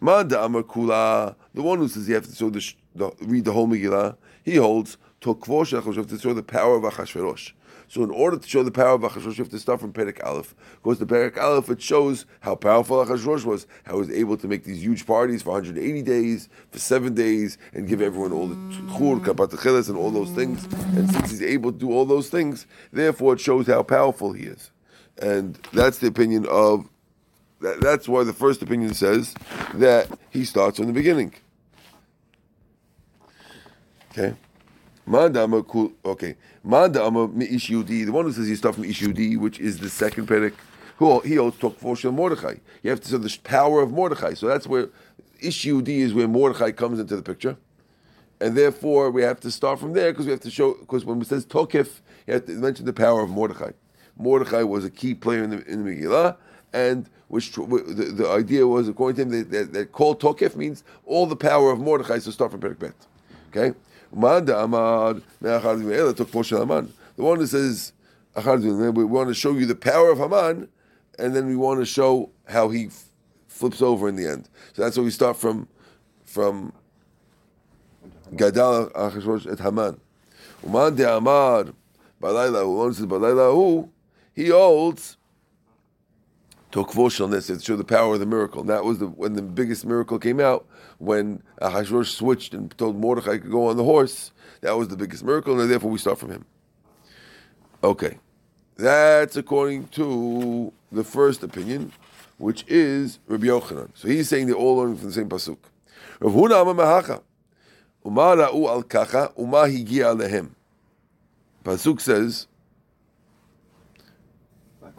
Manda 0.00 0.44
Amar 0.44 0.62
Kula, 0.62 1.34
the 1.54 1.62
one 1.62 1.78
who 1.78 1.88
says 1.88 2.08
you 2.08 2.14
have 2.14 2.24
to 2.24 2.50
the, 2.50 2.74
the, 2.94 3.12
read 3.20 3.44
the 3.44 3.52
whole 3.52 3.66
Megillah, 3.66 4.16
he 4.44 4.56
holds, 4.56 4.96
you 5.24 5.34
have 5.34 6.06
to 6.06 6.18
show 6.18 6.32
the 6.32 6.42
power 6.42 6.76
of 6.76 6.84
Achashverosh. 6.84 7.52
So 7.88 8.04
in 8.04 8.10
order 8.10 8.38
to 8.38 8.48
show 8.48 8.62
the 8.62 8.70
power 8.70 8.92
of 8.92 9.00
Achashverosh, 9.00 9.38
you 9.38 9.44
have 9.44 9.48
to 9.48 9.58
start 9.58 9.80
from 9.80 9.92
Perek 9.92 10.24
Aleph. 10.24 10.54
Because 10.82 10.98
the 10.98 11.06
Perek 11.06 11.38
Aleph, 11.38 11.70
it 11.70 11.82
shows 11.82 12.26
how 12.40 12.54
powerful 12.54 13.04
Achashverosh 13.04 13.44
was, 13.44 13.66
how 13.84 13.94
he 13.94 13.98
was 13.98 14.10
able 14.10 14.36
to 14.36 14.46
make 14.46 14.64
these 14.64 14.82
huge 14.82 15.06
parties 15.06 15.42
for 15.42 15.50
180 15.50 16.02
days, 16.02 16.48
for 16.70 16.78
seven 16.78 17.14
days, 17.14 17.58
and 17.72 17.88
give 17.88 18.00
everyone 18.02 18.32
all 18.32 18.46
the 18.46 18.56
chur, 18.92 19.18
kapat 19.20 19.88
and 19.88 19.98
all 19.98 20.10
those 20.10 20.30
things. 20.30 20.64
And 20.96 21.10
since 21.10 21.30
he's 21.30 21.42
able 21.42 21.72
to 21.72 21.78
do 21.78 21.90
all 21.90 22.04
those 22.04 22.28
things, 22.28 22.66
therefore 22.92 23.32
it 23.32 23.40
shows 23.40 23.66
how 23.66 23.82
powerful 23.82 24.32
he 24.32 24.44
is. 24.44 24.70
And 25.20 25.58
that's 25.72 25.98
the 25.98 26.06
opinion 26.06 26.46
of, 26.46 26.88
that, 27.60 27.80
that's 27.80 28.08
why 28.08 28.24
the 28.24 28.32
first 28.32 28.62
opinion 28.62 28.94
says 28.94 29.34
that 29.74 30.08
he 30.30 30.44
starts 30.44 30.76
from 30.76 30.86
the 30.86 30.92
beginning. 30.92 31.34
Okay? 34.10 34.34
Mandama 35.08 35.64
okay. 36.04 36.36
The 36.64 38.10
one 38.10 38.24
who 38.24 38.32
says 38.32 38.46
he 38.46 38.56
starts 38.56 38.76
from 38.76 38.84
ish 38.84 39.02
which 39.02 39.58
is 39.58 39.78
the 39.78 39.88
second 39.88 40.28
perek, 40.28 40.52
who 40.96 41.20
he 41.20 41.36
holds 41.36 41.58
talk 41.58 41.78
for 41.78 41.96
Shel 41.96 42.12
Mordechai. 42.12 42.56
You 42.82 42.90
have 42.90 43.00
to 43.00 43.08
say 43.08 43.16
the 43.16 43.38
power 43.42 43.80
of 43.80 43.90
Mordechai. 43.90 44.34
So 44.34 44.46
that's 44.46 44.66
where 44.66 44.90
ish 45.40 45.66
is 45.66 46.14
where 46.14 46.28
Mordechai 46.28 46.72
comes 46.72 47.00
into 47.00 47.16
the 47.16 47.22
picture, 47.22 47.56
and 48.40 48.56
therefore 48.56 49.10
we 49.10 49.22
have 49.22 49.40
to 49.40 49.50
start 49.50 49.78
from 49.78 49.94
there 49.94 50.12
because 50.12 50.26
we 50.26 50.32
have 50.32 50.40
to 50.40 50.50
show 50.50 50.74
because 50.74 51.04
when 51.04 51.20
it 51.22 51.26
says 51.26 51.46
tokif, 51.46 52.00
you 52.26 52.34
have 52.34 52.46
to 52.46 52.52
mention 52.52 52.84
the 52.84 52.92
power 52.92 53.22
of 53.22 53.30
Mordechai. 53.30 53.70
Mordechai 54.18 54.62
was 54.62 54.84
a 54.84 54.90
key 54.90 55.14
player 55.14 55.44
in 55.44 55.50
the 55.50 55.64
in 55.66 55.84
the 55.84 55.90
Megillah, 55.90 56.36
and 56.72 57.08
which 57.28 57.52
the, 57.52 58.12
the 58.14 58.28
idea 58.28 58.66
was 58.66 58.88
according 58.88 59.16
to 59.16 59.22
him 59.22 59.30
that, 59.30 59.50
that, 59.50 59.72
that 59.72 59.92
call 59.92 60.16
tokif 60.16 60.56
means 60.56 60.82
all 61.04 61.26
the 61.26 61.36
power 61.36 61.70
of 61.70 61.78
Mordechai. 61.78 62.18
So 62.18 62.30
start 62.30 62.50
from 62.50 62.60
perek 62.60 62.78
bet. 62.78 62.94
Okay. 63.50 63.74
The 64.10 64.24
one 67.16 67.38
who 67.38 67.46
says, 67.46 67.92
we 68.34 69.04
want 69.04 69.28
to 69.28 69.34
show 69.34 69.52
you 69.52 69.66
the 69.66 69.74
power 69.74 70.10
of 70.10 70.18
Haman, 70.18 70.68
and 71.18 71.36
then 71.36 71.46
we 71.46 71.56
want 71.56 71.80
to 71.80 71.86
show 71.86 72.30
how 72.46 72.70
he 72.70 72.86
f- 72.86 73.04
flips 73.48 73.82
over 73.82 74.08
in 74.08 74.16
the 74.16 74.26
end. 74.26 74.48
So 74.72 74.82
that's 74.82 74.96
where 74.96 75.04
we 75.04 75.10
start 75.10 75.36
from, 75.36 75.68
from 76.24 76.72
Gadal 78.32 78.90
Achashrosh 78.92 79.46
et 79.52 79.60
Haman. 79.60 80.00
Uman 80.64 80.94
de 80.94 81.16
Amar, 81.16 81.66
who 82.20 83.90
he 84.34 84.48
holds 84.48 85.17
Tokvo 86.72 87.10
Shalnes, 87.10 87.46
to 87.46 87.58
show 87.60 87.76
the 87.76 87.84
power 87.84 88.14
of 88.14 88.20
the 88.20 88.26
miracle. 88.26 88.60
And 88.60 88.70
that 88.70 88.84
was 88.84 88.98
the, 88.98 89.06
when 89.06 89.34
the 89.34 89.42
biggest 89.42 89.86
miracle 89.86 90.18
came 90.18 90.38
out, 90.40 90.66
when 90.98 91.42
Ahasuerus 91.58 92.10
switched 92.10 92.52
and 92.52 92.76
told 92.76 92.96
Mordechai 92.96 93.38
to 93.38 93.48
go 93.48 93.68
on 93.68 93.76
the 93.76 93.84
horse. 93.84 94.32
That 94.60 94.76
was 94.76 94.88
the 94.88 94.96
biggest 94.96 95.24
miracle, 95.24 95.60
and 95.60 95.70
therefore 95.70 95.90
we 95.90 95.98
start 95.98 96.18
from 96.18 96.30
him. 96.30 96.44
Okay. 97.82 98.18
That's 98.76 99.36
according 99.36 99.88
to 99.88 100.72
the 100.92 101.04
first 101.04 101.42
opinion, 101.42 101.92
which 102.38 102.64
is 102.68 103.18
Rabbi 103.26 103.46
Yochanan. 103.46 103.90
So 103.94 104.08
he's 104.08 104.28
saying 104.28 104.46
they're 104.46 104.56
all 104.56 104.76
learning 104.76 104.96
from 104.96 105.08
the 105.08 105.14
same 105.14 105.28
pasuk. 105.28 105.58
Rav 106.20 106.32
Huna 106.32 106.76
Mahacha. 106.76 107.22
Uma 108.04 108.36
ra'u 108.36 108.68
al 108.68 108.82
kacha, 108.84 109.32
uma 109.36 109.66
higia 109.66 110.16
lehem. 110.16 110.50
Pasuk 111.64 112.00
says, 112.00 112.46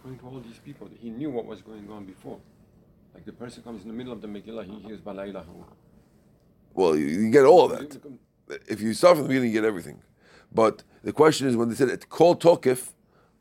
According 0.10 0.32
to 0.32 0.36
all 0.36 0.42
these 0.42 0.60
people, 0.60 0.90
he 1.00 1.12
knew 1.12 1.30
what 1.30 1.46
was 1.46 1.62
going 1.62 1.88
on 1.92 2.04
before. 2.06 2.40
Like 3.14 3.26
the 3.26 3.32
person 3.32 3.62
comes 3.62 3.84
in 3.84 3.90
the 3.90 3.94
middle 3.94 4.12
of 4.12 4.22
the 4.22 4.28
Megillah, 4.28 4.66
he 4.66 4.80
hears 4.80 5.00
Balaylahu. 5.00 5.46
well, 6.74 6.96
you, 6.96 7.06
you 7.06 7.30
get 7.30 7.46
all 7.46 7.72
of 7.72 7.78
that. 7.78 8.02
If 8.68 8.82
you 8.82 8.96
start 8.96 9.18
from 9.18 9.24
the 9.24 9.30
beginning, 9.30 9.50
you 9.50 9.62
get 9.62 9.68
everything. 9.68 10.02
But 10.52 10.82
the 11.04 11.14
question 11.14 11.48
is, 11.48 11.56
when 11.56 11.70
they 11.70 11.76
said 11.76 11.90
it 11.90 12.10
called 12.10 12.42
Tokif, 12.42 12.90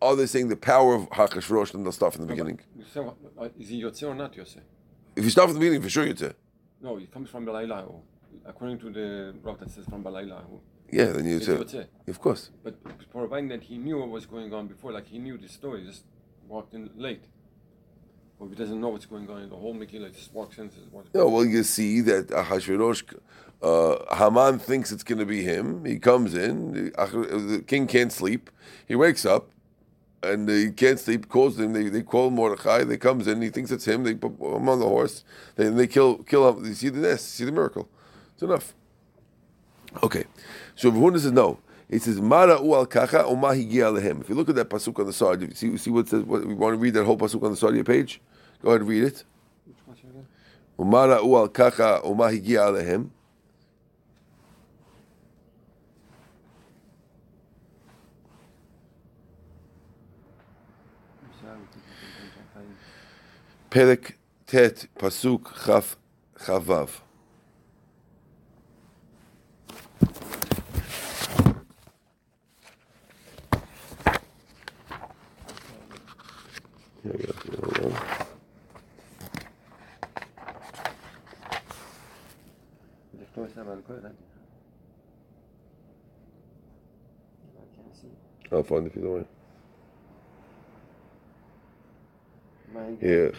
are 0.02 0.14
they 0.14 0.26
saying 0.26 0.48
the 0.48 0.56
power 0.56 0.94
of 0.94 1.08
Hakashrosh 1.08 1.72
and 1.72 1.86
they'll 1.86 1.92
start 1.92 2.12
from 2.12 2.26
the 2.26 2.28
beginning? 2.28 2.60
So, 2.92 3.16
is 3.58 3.70
he 3.70 3.82
Yotze 3.82 4.02
or 4.02 4.14
not 4.14 4.34
Yotze? 4.34 4.60
If 5.16 5.24
you 5.24 5.30
start 5.30 5.48
from 5.48 5.54
the 5.54 5.60
beginning, 5.60 5.80
for 5.80 5.88
sure 5.88 6.14
say. 6.14 6.32
No, 6.82 6.96
he 6.96 7.06
comes 7.06 7.30
from 7.30 7.46
Balaylahu. 7.46 7.94
According 8.44 8.78
to 8.80 8.90
the 8.90 9.34
Rav 9.42 9.58
that 9.60 9.70
says 9.70 9.86
from 9.86 10.04
Balaylahu. 10.04 10.60
Yeah, 10.92 11.06
then. 11.06 11.24
Yotze. 11.24 11.86
Of 12.06 12.20
course. 12.20 12.50
But 12.62 12.74
providing 13.10 13.48
that 13.48 13.62
he 13.62 13.78
knew 13.78 13.98
what 14.00 14.10
was 14.10 14.26
going 14.26 14.52
on 14.52 14.66
before, 14.66 14.92
like 14.92 15.06
he 15.06 15.18
knew 15.18 15.38
the 15.38 15.48
story, 15.48 15.82
just 15.86 16.04
walked 16.48 16.74
in 16.74 16.90
late. 16.96 17.24
Or 18.38 18.46
if 18.46 18.52
he 18.52 18.58
doesn't 18.58 18.80
know 18.80 18.88
what's 18.88 19.06
going 19.06 19.28
on 19.28 19.42
in 19.42 19.50
the 19.50 19.56
whole 19.56 19.74
Megillah, 19.74 20.14
just 20.14 20.32
walks 20.32 20.58
in 20.58 20.64
and 20.64 20.72
says, 20.72 20.84
what's 20.90 21.12
No, 21.12 21.28
well, 21.28 21.44
you 21.44 21.62
see 21.64 22.00
that 22.02 22.30
Ahasuerus, 22.30 23.02
uh, 23.62 24.14
Haman 24.14 24.60
thinks 24.60 24.92
it's 24.92 25.02
going 25.02 25.18
to 25.18 25.26
be 25.26 25.42
him. 25.42 25.84
He 25.84 25.98
comes 25.98 26.34
in, 26.34 26.72
the, 26.72 27.64
king 27.66 27.88
can't 27.88 28.12
sleep. 28.12 28.50
He 28.86 28.94
wakes 28.94 29.26
up, 29.26 29.50
and 30.22 30.48
he 30.48 30.70
can't 30.70 31.00
sleep. 31.00 31.28
Calls 31.28 31.58
him. 31.58 31.72
They, 31.72 31.88
they 31.88 32.02
call 32.02 32.30
Mordechai. 32.30 32.84
They 32.84 32.96
comes 32.96 33.26
in. 33.26 33.42
He 33.42 33.50
thinks 33.50 33.72
it's 33.72 33.86
him. 33.86 34.04
They 34.04 34.14
put 34.14 34.32
him 34.40 34.68
on 34.68 34.78
the 34.78 34.88
horse. 34.88 35.24
Then 35.56 35.76
they 35.76 35.86
kill 35.86 36.18
kill 36.18 36.48
him. 36.48 36.64
You 36.64 36.74
see 36.74 36.88
the 36.88 37.00
nest. 37.00 37.34
See 37.34 37.44
the 37.44 37.52
miracle. 37.52 37.88
It's 38.34 38.42
enough. 38.42 38.74
Okay, 40.02 40.24
so 40.74 40.90
Rahuna 40.90 41.18
says 41.18 41.32
no. 41.32 41.58
He 41.90 41.98
says, 41.98 42.20
Mara 42.20 42.60
u 42.62 42.74
al 42.74 42.86
kacha 42.86 43.24
umahi 43.24 43.70
lehem. 43.70 44.20
If 44.20 44.28
you 44.28 44.34
look 44.34 44.48
at 44.48 44.54
that 44.56 44.68
pasuk 44.68 44.98
on 44.98 45.06
the 45.06 45.12
side, 45.12 45.56
see, 45.56 45.76
see 45.78 45.90
what 45.90 46.08
says, 46.08 46.22
what, 46.22 46.44
we 46.44 46.54
want 46.54 46.74
to 46.74 46.78
read 46.78 46.94
that 46.94 47.04
whole 47.04 47.16
pasuk 47.16 47.42
on 47.42 47.50
the 47.50 47.56
side 47.56 47.70
of 47.70 47.76
your 47.76 47.84
page? 47.84 48.20
Go 48.62 48.70
ahead 48.70 48.82
and 48.82 48.90
read 48.90 49.04
it. 49.04 49.24
Umara 50.78 51.24
u 51.24 51.36
al 51.36 51.48
kacha 51.48 52.02
umahi 52.04 52.42
lehem. 52.46 53.10
Perek 63.70 64.12
Tet 64.46 64.88
Pasuk 64.98 65.42
chav 65.42 65.96
Chavav. 66.38 67.00
Ne 77.08 77.14
yapıyorum? 77.14 77.92
Lütfen 83.20 83.62
hemen 83.62 83.82
koy 83.82 83.96
lan. 84.02 84.12
Afandi 88.52 88.90
Filomen. 88.90 89.24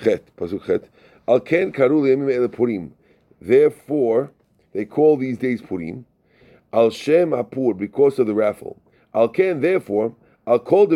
Chet, 0.03 0.37
pasuk 0.37 0.65
Chet. 0.65 0.81
Al 1.27 1.39
ken 1.39 1.71
karu 1.71 2.05
leyamim 2.05 2.29
ele 2.29 2.47
Purim. 2.47 2.93
Therefore, 3.41 4.29
they 4.73 4.85
call 4.85 5.17
these 5.17 5.37
days 5.37 5.61
Purim. 5.61 6.05
Al 6.73 6.89
shem 6.89 7.31
apur 7.31 7.77
because 7.79 8.21
of 8.21 8.27
the 8.27 8.33
raffle. 8.33 8.75
Al 9.13 9.29
ken 9.29 9.61
therefore 9.61 10.11
al 10.47 10.59
kol 10.59 10.87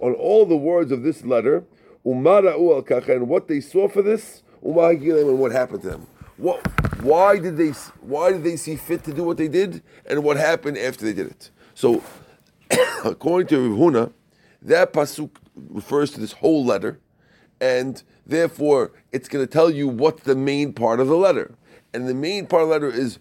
On 0.00 0.14
all 0.14 0.46
the 0.46 0.56
words 0.56 0.90
of 0.90 1.02
this 1.02 1.24
letter, 1.24 1.64
and 2.04 3.28
what 3.28 3.48
they 3.48 3.60
saw 3.60 3.88
for 3.88 4.02
this, 4.02 4.42
and 4.62 5.38
what 5.38 5.52
happened 5.52 5.82
to 5.82 5.90
them. 5.90 6.06
What, 6.36 6.60
why 7.02 7.38
did 7.38 7.56
they 7.56 7.70
why 8.00 8.32
did 8.32 8.42
they 8.44 8.56
see 8.56 8.76
fit 8.76 9.04
to 9.04 9.12
do 9.12 9.22
what 9.24 9.36
they 9.36 9.48
did, 9.48 9.82
and 10.06 10.24
what 10.24 10.36
happened 10.36 10.78
after 10.78 11.04
they 11.04 11.12
did 11.12 11.28
it? 11.28 11.50
So, 11.74 12.02
according 13.04 13.48
to 13.48 13.56
Rivhuna, 13.56 14.12
that 14.62 14.92
pasuk 14.92 15.30
refers 15.54 16.10
to 16.12 16.20
this 16.20 16.32
whole 16.32 16.64
letter, 16.64 17.00
and 17.60 18.02
therefore 18.26 18.92
it's 19.12 19.28
going 19.28 19.46
to 19.46 19.50
tell 19.50 19.70
you 19.70 19.86
what's 19.86 20.24
the 20.24 20.34
main 20.34 20.72
part 20.72 21.00
of 21.00 21.08
the 21.08 21.16
letter, 21.16 21.54
and 21.92 22.08
the 22.08 22.14
main 22.14 22.46
part 22.46 22.62
of 22.62 22.68
the 22.68 22.72
letter 22.72 22.90
is 22.90 23.18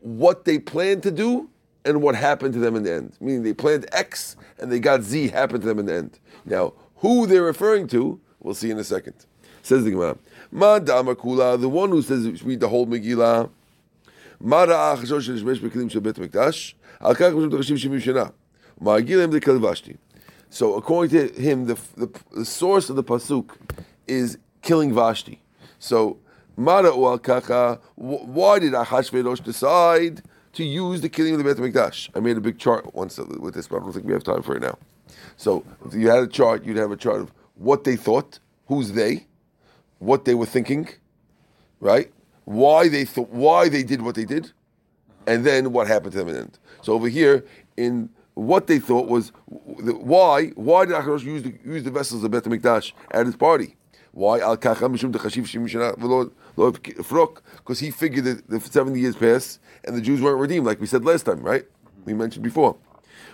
what 0.00 0.44
they 0.44 0.58
planned 0.58 1.02
to 1.02 1.10
do 1.10 1.48
and 1.84 2.00
what 2.02 2.14
happened 2.14 2.54
to 2.54 2.60
them 2.60 2.76
in 2.76 2.82
the 2.82 2.92
end. 2.92 3.16
Meaning 3.20 3.42
they 3.42 3.54
planned 3.54 3.86
X 3.92 4.36
and 4.58 4.70
they 4.70 4.78
got 4.78 5.02
Z 5.02 5.28
happened 5.28 5.62
to 5.62 5.66
them 5.66 5.78
in 5.78 5.86
the 5.86 5.94
end. 5.94 6.18
Now, 6.44 6.74
who 7.03 7.25
they're 7.27 7.43
referring 7.43 7.87
to, 7.87 8.19
we'll 8.39 8.53
see 8.53 8.71
in 8.71 8.77
a 8.77 8.83
second. 8.83 9.13
Says 9.61 9.83
the 9.83 9.91
Gemara. 9.91 10.17
Ma 10.51 10.79
dama 10.79 11.15
kula, 11.15 11.59
the 11.59 11.69
one 11.69 11.89
who 11.89 12.01
says 12.01 12.43
read 12.43 12.59
the 12.59 12.69
whole 12.69 12.87
Megillah. 12.87 13.49
מה 14.41 14.63
ראה 14.63 14.91
החשש 14.91 15.25
של 15.25 15.33
להשתמש 15.33 15.59
בכלים 15.59 15.89
של 15.89 15.99
בית 15.99 16.17
המקדש? 16.17 16.75
על 16.99 17.15
כך 17.15 17.21
פשוט 17.21 17.53
חשים 17.53 17.77
70 17.77 17.99
שנה. 17.99 18.23
ומהגיל 18.81 19.19
להם 19.19 19.31
דקל 19.31 19.65
ושתי. 19.65 19.93
So 20.51 20.75
according 20.75 21.09
to 21.09 21.27
him, 21.39 21.65
the, 21.65 21.77
the, 21.97 22.09
the 22.31 22.45
source 22.45 22.89
of 22.89 22.95
the 22.95 23.03
pasuk 23.03 23.51
is 24.07 24.37
killing 24.61 24.93
Vashti. 24.93 25.41
So, 25.77 26.17
Mara 26.57 26.91
al 26.91 27.19
kacha, 27.19 27.79
wh- 27.95 28.27
why 28.27 28.59
did 28.59 28.73
Ahashverosh 28.73 29.43
decide 29.43 30.23
to 30.53 30.63
use 30.63 31.01
the 31.01 31.09
killing 31.09 31.33
of 31.35 31.43
the 31.43 31.43
Beit 31.43 31.57
HaMikdash? 31.57 32.09
I 32.15 32.19
made 32.19 32.37
a 32.37 32.41
big 32.41 32.57
chart 32.57 32.95
once 32.95 33.17
with 33.17 33.53
this, 33.53 33.67
but 33.67 33.77
I 33.77 33.79
don't 33.79 33.93
think 33.93 34.05
we 34.05 34.13
have 34.13 34.23
time 34.23 34.41
for 34.41 34.55
it 34.55 34.61
now. 34.61 34.77
So, 35.36 35.64
if 35.86 35.94
you 35.94 36.08
had 36.08 36.18
a 36.18 36.26
chart, 36.26 36.64
you'd 36.64 36.76
have 36.76 36.90
a 36.90 36.96
chart 36.96 37.20
of 37.20 37.32
what 37.56 37.84
they 37.84 37.96
thought, 37.96 38.38
who's 38.66 38.92
they, 38.92 39.26
what 39.98 40.24
they 40.24 40.34
were 40.34 40.46
thinking, 40.46 40.88
right? 41.80 42.12
Why 42.44 42.88
they 42.88 43.04
thought, 43.04 43.30
why 43.30 43.68
they 43.68 43.82
did 43.82 44.02
what 44.02 44.14
they 44.14 44.24
did, 44.24 44.52
and 45.26 45.44
then 45.44 45.72
what 45.72 45.86
happened 45.86 46.12
to 46.12 46.18
them 46.18 46.28
in 46.28 46.34
the 46.34 46.40
end. 46.40 46.58
So 46.82 46.92
over 46.92 47.08
here, 47.08 47.44
in 47.76 48.10
what 48.34 48.66
they 48.66 48.78
thought 48.78 49.08
was 49.08 49.32
why 49.46 50.48
why 50.48 50.84
did 50.84 50.94
Achashverosh 50.94 51.22
use 51.22 51.42
the 51.42 51.54
use 51.64 51.84
the 51.84 51.90
vessels 51.90 52.24
of 52.24 52.30
Beit 52.30 52.44
Hamikdash 52.44 52.92
at 53.10 53.26
his 53.26 53.36
party? 53.36 53.76
Why 54.12 54.40
al 54.40 54.56
kacha 54.56 54.84
mishum 54.84 55.12
dechashiv 55.12 55.44
shim 55.44 55.68
shana 55.68 55.96
v'lo 55.96 56.32
lo 56.56 56.72
frok? 56.72 57.38
Because 57.58 57.78
he 57.78 57.90
figured 57.90 58.24
that 58.24 58.48
the 58.48 58.60
seventy 58.60 59.00
years 59.00 59.16
passed 59.16 59.60
and 59.84 59.96
the 59.96 60.00
Jews 60.00 60.20
weren't 60.20 60.38
redeemed, 60.38 60.66
like 60.66 60.80
we 60.80 60.86
said 60.86 61.04
last 61.04 61.24
time, 61.24 61.40
right? 61.40 61.64
We 62.04 62.14
mentioned 62.14 62.42
before. 62.42 62.76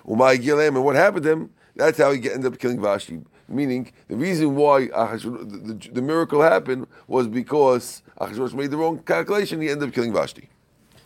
Umay 0.07 0.69
and 0.69 0.85
what 0.85 0.97
happened 0.97 1.25
to 1.25 1.33
him? 1.33 1.51
That's 1.77 1.99
how 1.99 2.13
he 2.13 2.31
ended 2.31 2.53
up 2.53 2.59
killing 2.59 2.81
Vashti. 2.81 3.21
Meaning, 3.49 3.93
the 4.09 4.17
reason 4.17 4.55
why 4.55 4.87
the, 4.87 5.79
the, 5.81 5.91
the 5.93 6.03
miracle 6.03 6.41
happened 6.41 6.87
was 7.09 7.27
because 7.27 8.03
Achashverosh 8.21 8.55
made 8.55 8.71
the 8.71 8.77
wrong 8.77 8.99
calculation. 9.01 9.61
He 9.61 9.69
ended 9.69 9.89
up 9.89 9.95
killing 9.95 10.13
Vashti. 10.13 10.49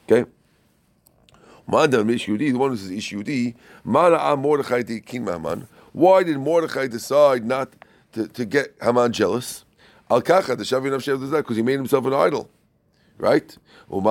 Okay. 0.05 0.29
Madam 1.67 2.11
Ish 2.11 2.27
the 2.27 2.53
one 2.53 2.71
who 2.71 2.77
says 2.77 2.91
Ish 2.91 3.13
Yehudi, 3.13 3.55
Mara'a 3.87 4.39
Mordechai 4.39 4.83
King 4.83 5.27
Haman. 5.27 5.67
Why 5.93 6.23
did 6.23 6.39
Mordechai 6.39 6.89
decide 6.89 7.47
not 7.47 7.73
to, 8.13 8.29
to 8.29 8.45
get 8.45 8.75
Haman 8.83 9.13
jealous? 9.13 9.65
Al 10.11 10.21
Kacha, 10.21 10.55
the 10.55 10.65
Shavin 10.65 10.93
of 10.93 11.31
because 11.31 11.57
he 11.57 11.63
made 11.63 11.77
himself 11.77 12.05
an 12.05 12.13
idol. 12.13 12.51
Right? 13.19 13.57
And 13.91 14.05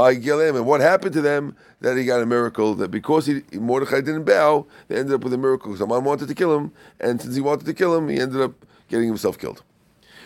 what 0.66 0.82
happened 0.82 1.14
to 1.14 1.22
them 1.22 1.56
that 1.82 1.98
he 1.98 2.06
got 2.06 2.22
a 2.22 2.26
miracle 2.26 2.74
that 2.76 2.90
because 2.90 3.26
he, 3.26 3.42
Mordechai 3.52 4.02
didn't 4.02 4.24
bow, 4.24 4.66
they 4.88 4.98
ended 4.98 5.14
up 5.14 5.24
with 5.24 5.34
a 5.34 5.38
miracle 5.38 5.72
because 5.72 5.86
Haman 5.86 6.06
wanted 6.06 6.28
to 6.30 6.36
kill 6.36 6.56
him, 6.58 6.72
and 7.00 7.22
since 7.22 7.36
he 7.36 7.42
wanted 7.42 7.66
to 7.66 7.74
kill 7.74 7.96
him, 7.96 8.08
he 8.08 8.20
ended 8.20 8.42
up 8.42 8.54
getting 8.88 9.08
himself 9.08 9.38
killed. 9.38 9.62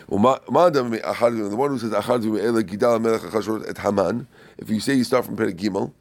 The 0.09 0.15
one 0.15 1.69
who 1.71 1.79
says 1.79 1.91
Haman, 3.79 4.27
if 4.57 4.69
you 4.69 4.79
say 4.79 4.93
you 4.93 5.03
start 5.03 5.25
from 5.25 5.35
Perek 5.35 5.57
Gimel, 5.57 5.91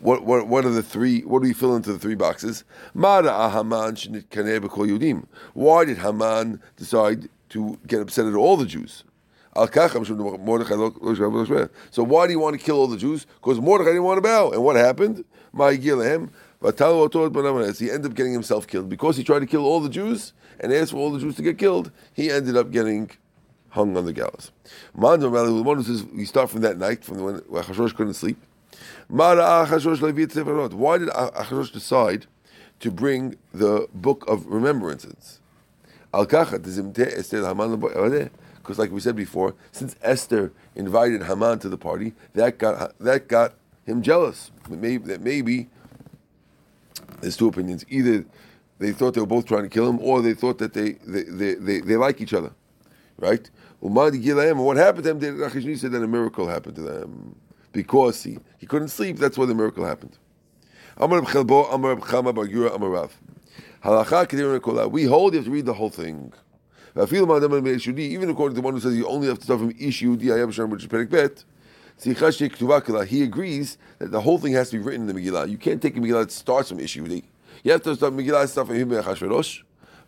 what, 0.00 0.24
what, 0.24 0.48
what 0.48 0.64
are 0.64 0.70
the 0.70 0.82
three, 0.82 1.20
what 1.20 1.42
do 1.42 1.48
you 1.48 1.54
fill 1.54 1.76
into 1.76 1.92
the 1.92 1.98
three 1.98 2.14
boxes? 2.14 2.64
Mara 2.94 3.50
Haman 3.50 3.94
Yudim. 3.94 5.26
Why 5.52 5.84
did 5.84 5.98
Haman 5.98 6.62
decide 6.76 7.28
to 7.50 7.78
get 7.86 8.00
upset 8.00 8.26
at 8.26 8.34
all 8.34 8.56
the 8.56 8.64
Jews? 8.66 9.04
Al 9.54 9.68
Mordechai. 10.38 11.66
So 11.90 12.02
why 12.02 12.26
do 12.26 12.32
you 12.32 12.38
want 12.38 12.58
to 12.58 12.64
kill 12.64 12.76
all 12.76 12.86
the 12.86 12.96
Jews? 12.96 13.26
Because 13.40 13.60
Mordechai 13.60 13.90
didn't 13.90 14.04
want 14.04 14.16
to 14.18 14.22
bow. 14.22 14.50
And 14.50 14.64
what 14.64 14.76
happened? 14.76 15.24
He 15.54 15.90
ended 17.90 18.06
up 18.06 18.14
getting 18.14 18.32
himself 18.32 18.66
killed 18.66 18.88
because 18.88 19.16
he 19.16 19.24
tried 19.24 19.40
to 19.40 19.46
kill 19.46 19.66
all 19.66 19.80
the 19.80 19.90
Jews 19.90 20.32
and 20.60 20.72
asked 20.72 20.92
for 20.92 20.98
all 20.98 21.10
the 21.10 21.18
Jews 21.18 21.34
to 21.36 21.42
get 21.42 21.58
killed. 21.58 21.90
He 22.14 22.30
ended 22.30 22.56
up 22.56 22.70
getting 22.70 23.10
hung 23.70 23.96
on 23.96 24.06
the 24.06 24.12
gallows. 24.12 24.52
The 24.94 24.98
one 24.98 25.76
who 25.76 25.82
says 25.82 26.04
we 26.04 26.24
start 26.24 26.50
from 26.50 26.60
that 26.62 26.78
night, 26.78 27.04
from 27.04 27.22
when 27.22 27.40
Achashverosh 27.40 27.94
couldn't 27.94 28.14
sleep. 28.14 28.38
Why 29.08 29.34
did 29.34 29.44
Achashverosh 29.44 31.72
decide 31.72 32.26
to 32.80 32.90
bring 32.90 33.36
the 33.52 33.86
book 33.92 34.24
of 34.26 34.46
remembrances? 34.46 35.40
Because, 38.62 38.78
like 38.78 38.92
we 38.92 39.00
said 39.00 39.16
before, 39.16 39.54
since 39.72 39.96
Esther 40.02 40.52
invited 40.74 41.24
Haman 41.24 41.58
to 41.60 41.68
the 41.68 41.76
party, 41.76 42.14
that 42.34 42.58
got 42.58 42.96
that 42.98 43.28
got 43.28 43.54
him 43.84 44.02
jealous. 44.02 44.52
Maybe 44.68 45.04
that 45.06 45.20
maybe 45.20 45.68
there's 47.20 47.36
two 47.36 47.48
opinions. 47.48 47.84
Either 47.88 48.24
they 48.78 48.92
thought 48.92 49.14
they 49.14 49.20
were 49.20 49.26
both 49.26 49.46
trying 49.46 49.64
to 49.64 49.68
kill 49.68 49.88
him, 49.88 49.98
or 50.00 50.22
they 50.22 50.34
thought 50.34 50.58
that 50.58 50.74
they 50.74 50.92
they, 51.06 51.24
they, 51.24 51.54
they, 51.54 51.80
they 51.80 51.96
like 51.96 52.20
each 52.20 52.32
other, 52.34 52.52
right? 53.18 53.50
What 53.80 54.76
happened 54.76 55.04
to 55.04 55.14
them? 55.14 55.20
Rachishni 55.20 55.76
said 55.76 55.90
that 55.90 56.02
a 56.02 56.06
miracle 56.06 56.46
happened 56.46 56.76
to 56.76 56.82
them 56.82 57.34
because 57.72 58.22
he, 58.22 58.38
he 58.58 58.66
couldn't 58.66 58.88
sleep. 58.88 59.16
That's 59.16 59.36
why 59.36 59.46
the 59.46 59.56
miracle 59.56 59.84
happened. 59.84 60.16
We 60.98 61.06
hold 65.04 65.32
you 65.32 65.38
have 65.38 65.44
to 65.46 65.50
read 65.50 65.66
the 65.66 65.74
whole 65.74 65.90
thing. 65.90 66.32
Even 66.96 68.30
according 68.30 68.54
to 68.54 68.60
the 68.60 68.60
one 68.60 68.74
who 68.74 68.80
says 68.80 68.96
you 68.96 69.06
only 69.06 69.28
have 69.28 69.38
to 69.38 69.44
start 69.44 69.60
from 69.60 69.70
Ish 69.70 70.02
Yehudi 70.02 70.70
which 70.70 70.82
is 70.82 70.88
Perik 70.88 71.10
Bet, 71.10 71.44
he 73.08 73.22
agrees 73.22 73.78
that 73.98 74.10
the 74.10 74.20
whole 74.20 74.38
thing 74.38 74.52
has 74.52 74.70
to 74.70 74.78
be 74.78 74.82
written 74.82 75.08
in 75.08 75.14
the 75.14 75.20
Megillah. 75.20 75.48
You 75.48 75.58
can't 75.58 75.80
take 75.80 75.96
a 75.96 76.00
Megillah 76.00 76.24
that 76.24 76.32
starts 76.32 76.68
from 76.68 76.80
Ish. 76.80 76.96
You 76.96 77.22
have 77.66 77.82
to 77.82 77.94
start 77.94 78.14
Megillah 78.14 78.48
stuff 78.48 78.66
from 78.68 78.76
Him 78.76 78.90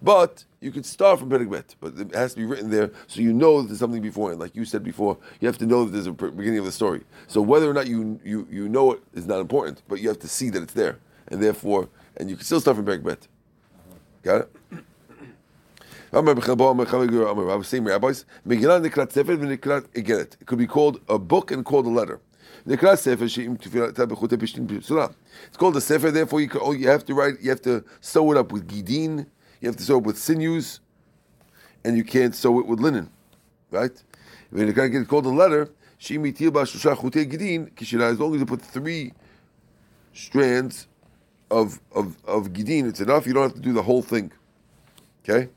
but 0.05 0.45
you 0.61 0.71
could 0.71 0.85
start 0.85 1.19
from 1.19 1.31
Perek 1.31 1.51
Bet, 1.51 1.75
but 1.81 1.99
it 1.99 2.15
has 2.15 2.35
to 2.35 2.41
be 2.41 2.45
written 2.45 2.69
there 2.69 2.91
so 3.07 3.23
you 3.23 3.33
know 3.33 3.63
that 3.63 3.69
there's 3.69 3.79
something 3.79 4.03
before 4.03 4.33
it. 4.33 4.39
Like 4.39 4.55
you 4.55 4.67
said 4.67 4.85
before, 4.85 5.17
you 5.41 5.49
have 5.49 5.57
to 5.59 5.67
know 5.67 5.85
that 5.85 5.93
there's 5.93 6.07
a 6.07 6.13
beginning 6.13 6.59
of 6.59 6.67
the 6.67 6.73
story. 6.73 7.03
So 7.27 7.41
whether 7.41 7.71
or 7.71 7.73
not 7.73 7.87
you 7.87 8.21
you, 8.23 8.47
you 8.51 8.69
know 8.69 8.93
it 8.93 9.03
is 9.15 9.27
not 9.27 9.41
important, 9.41 9.83
but 9.89 10.01
you 10.01 10.09
have 10.09 10.19
to 10.19 10.29
see 10.29 10.51
that 10.51 10.63
it's 10.63 10.75
there, 10.75 10.99
and 11.29 11.43
therefore, 11.43 11.89
and 12.19 12.29
you 12.29 12.37
can 12.37 12.45
still 12.45 12.61
start 12.61 12.77
from 12.77 12.85
Perek 12.85 13.03
Bet. 13.03 13.27
Got 14.23 14.43
it. 14.43 14.57
Same 17.65 17.85
rabbis. 17.85 18.25
It 18.47 20.37
could 20.47 20.59
be 20.59 20.67
called 20.67 21.01
a 21.09 21.19
book 21.19 21.51
and 21.51 21.65
called 21.65 21.87
a 21.87 21.91
letter. 21.91 22.21
It's 22.67 22.81
called 25.57 25.77
a 25.77 25.81
sefer. 25.81 26.11
Therefore, 26.11 26.41
you, 26.41 26.51
oh, 26.61 26.73
you 26.73 26.89
have 26.89 27.05
to 27.07 27.15
write. 27.15 27.35
You 27.41 27.49
have 27.51 27.63
to 27.63 27.85
sew 28.01 28.33
it 28.33 28.39
up 28.39 28.53
with 28.53 28.69
gidin 28.69 29.27
you 29.65 29.69
have 29.69 29.77
to 29.79 29.83
sew 29.83 29.97
it 29.97 30.05
with 30.05 30.19
sinews, 30.19 30.81
and 31.85 31.97
you 31.97 32.05
can't 32.05 32.35
sew 32.35 32.61
it 32.61 32.67
with 32.67 32.81
linen, 32.81 33.09
right? 33.71 34.05
When 34.51 34.67
you 34.67 34.75
can't 34.75 34.93
get 34.93 35.09
called 35.09 35.25
a 35.25 35.31
letter, 35.31 35.71
as 35.99 36.11
long 36.11 36.27
as 36.27 36.39
you 38.41 38.47
put 38.47 38.61
three 38.61 39.15
strands 40.13 40.87
of, 41.51 41.81
of, 41.93 42.19
of 42.27 42.53
gidin, 42.53 42.91
it's 42.91 43.01
enough. 43.01 43.27
You 43.27 43.33
don't 43.33 43.45
have 43.45 43.55
to 43.55 43.61
do 43.61 43.73
the 43.73 43.83
whole 43.83 44.03
thing. 44.03 44.31
Okay? 45.27 45.49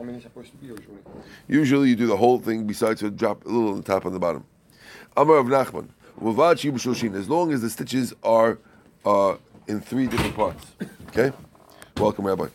How 0.00 0.06
many 0.06 0.18
supposed 0.18 0.50
to 0.52 0.56
be 0.56 0.68
usually? 0.68 0.96
Usually 1.46 1.88
you 1.90 1.94
do 1.94 2.06
the 2.06 2.16
whole 2.16 2.38
thing 2.38 2.66
besides 2.66 3.00
to 3.00 3.10
drop 3.10 3.44
a 3.44 3.48
little 3.50 3.72
on 3.72 3.76
the 3.76 3.82
top 3.82 4.06
and 4.06 4.14
the 4.14 4.18
bottom. 4.18 4.46
Amar 5.14 5.36
of 5.36 5.46
Nachman. 5.46 5.88
As 7.14 7.28
long 7.28 7.52
as 7.52 7.60
the 7.60 7.68
stitches 7.68 8.14
are 8.22 8.56
uh, 9.04 9.36
in 9.66 9.82
three 9.82 10.06
different 10.06 10.34
parts. 10.34 10.64
Okay? 11.08 11.36
Welcome, 11.98 12.26
Rabbi. 12.26 12.46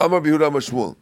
Amar 0.00 0.20
Bihuda 0.20 0.50
Mashmuel. 0.50 0.96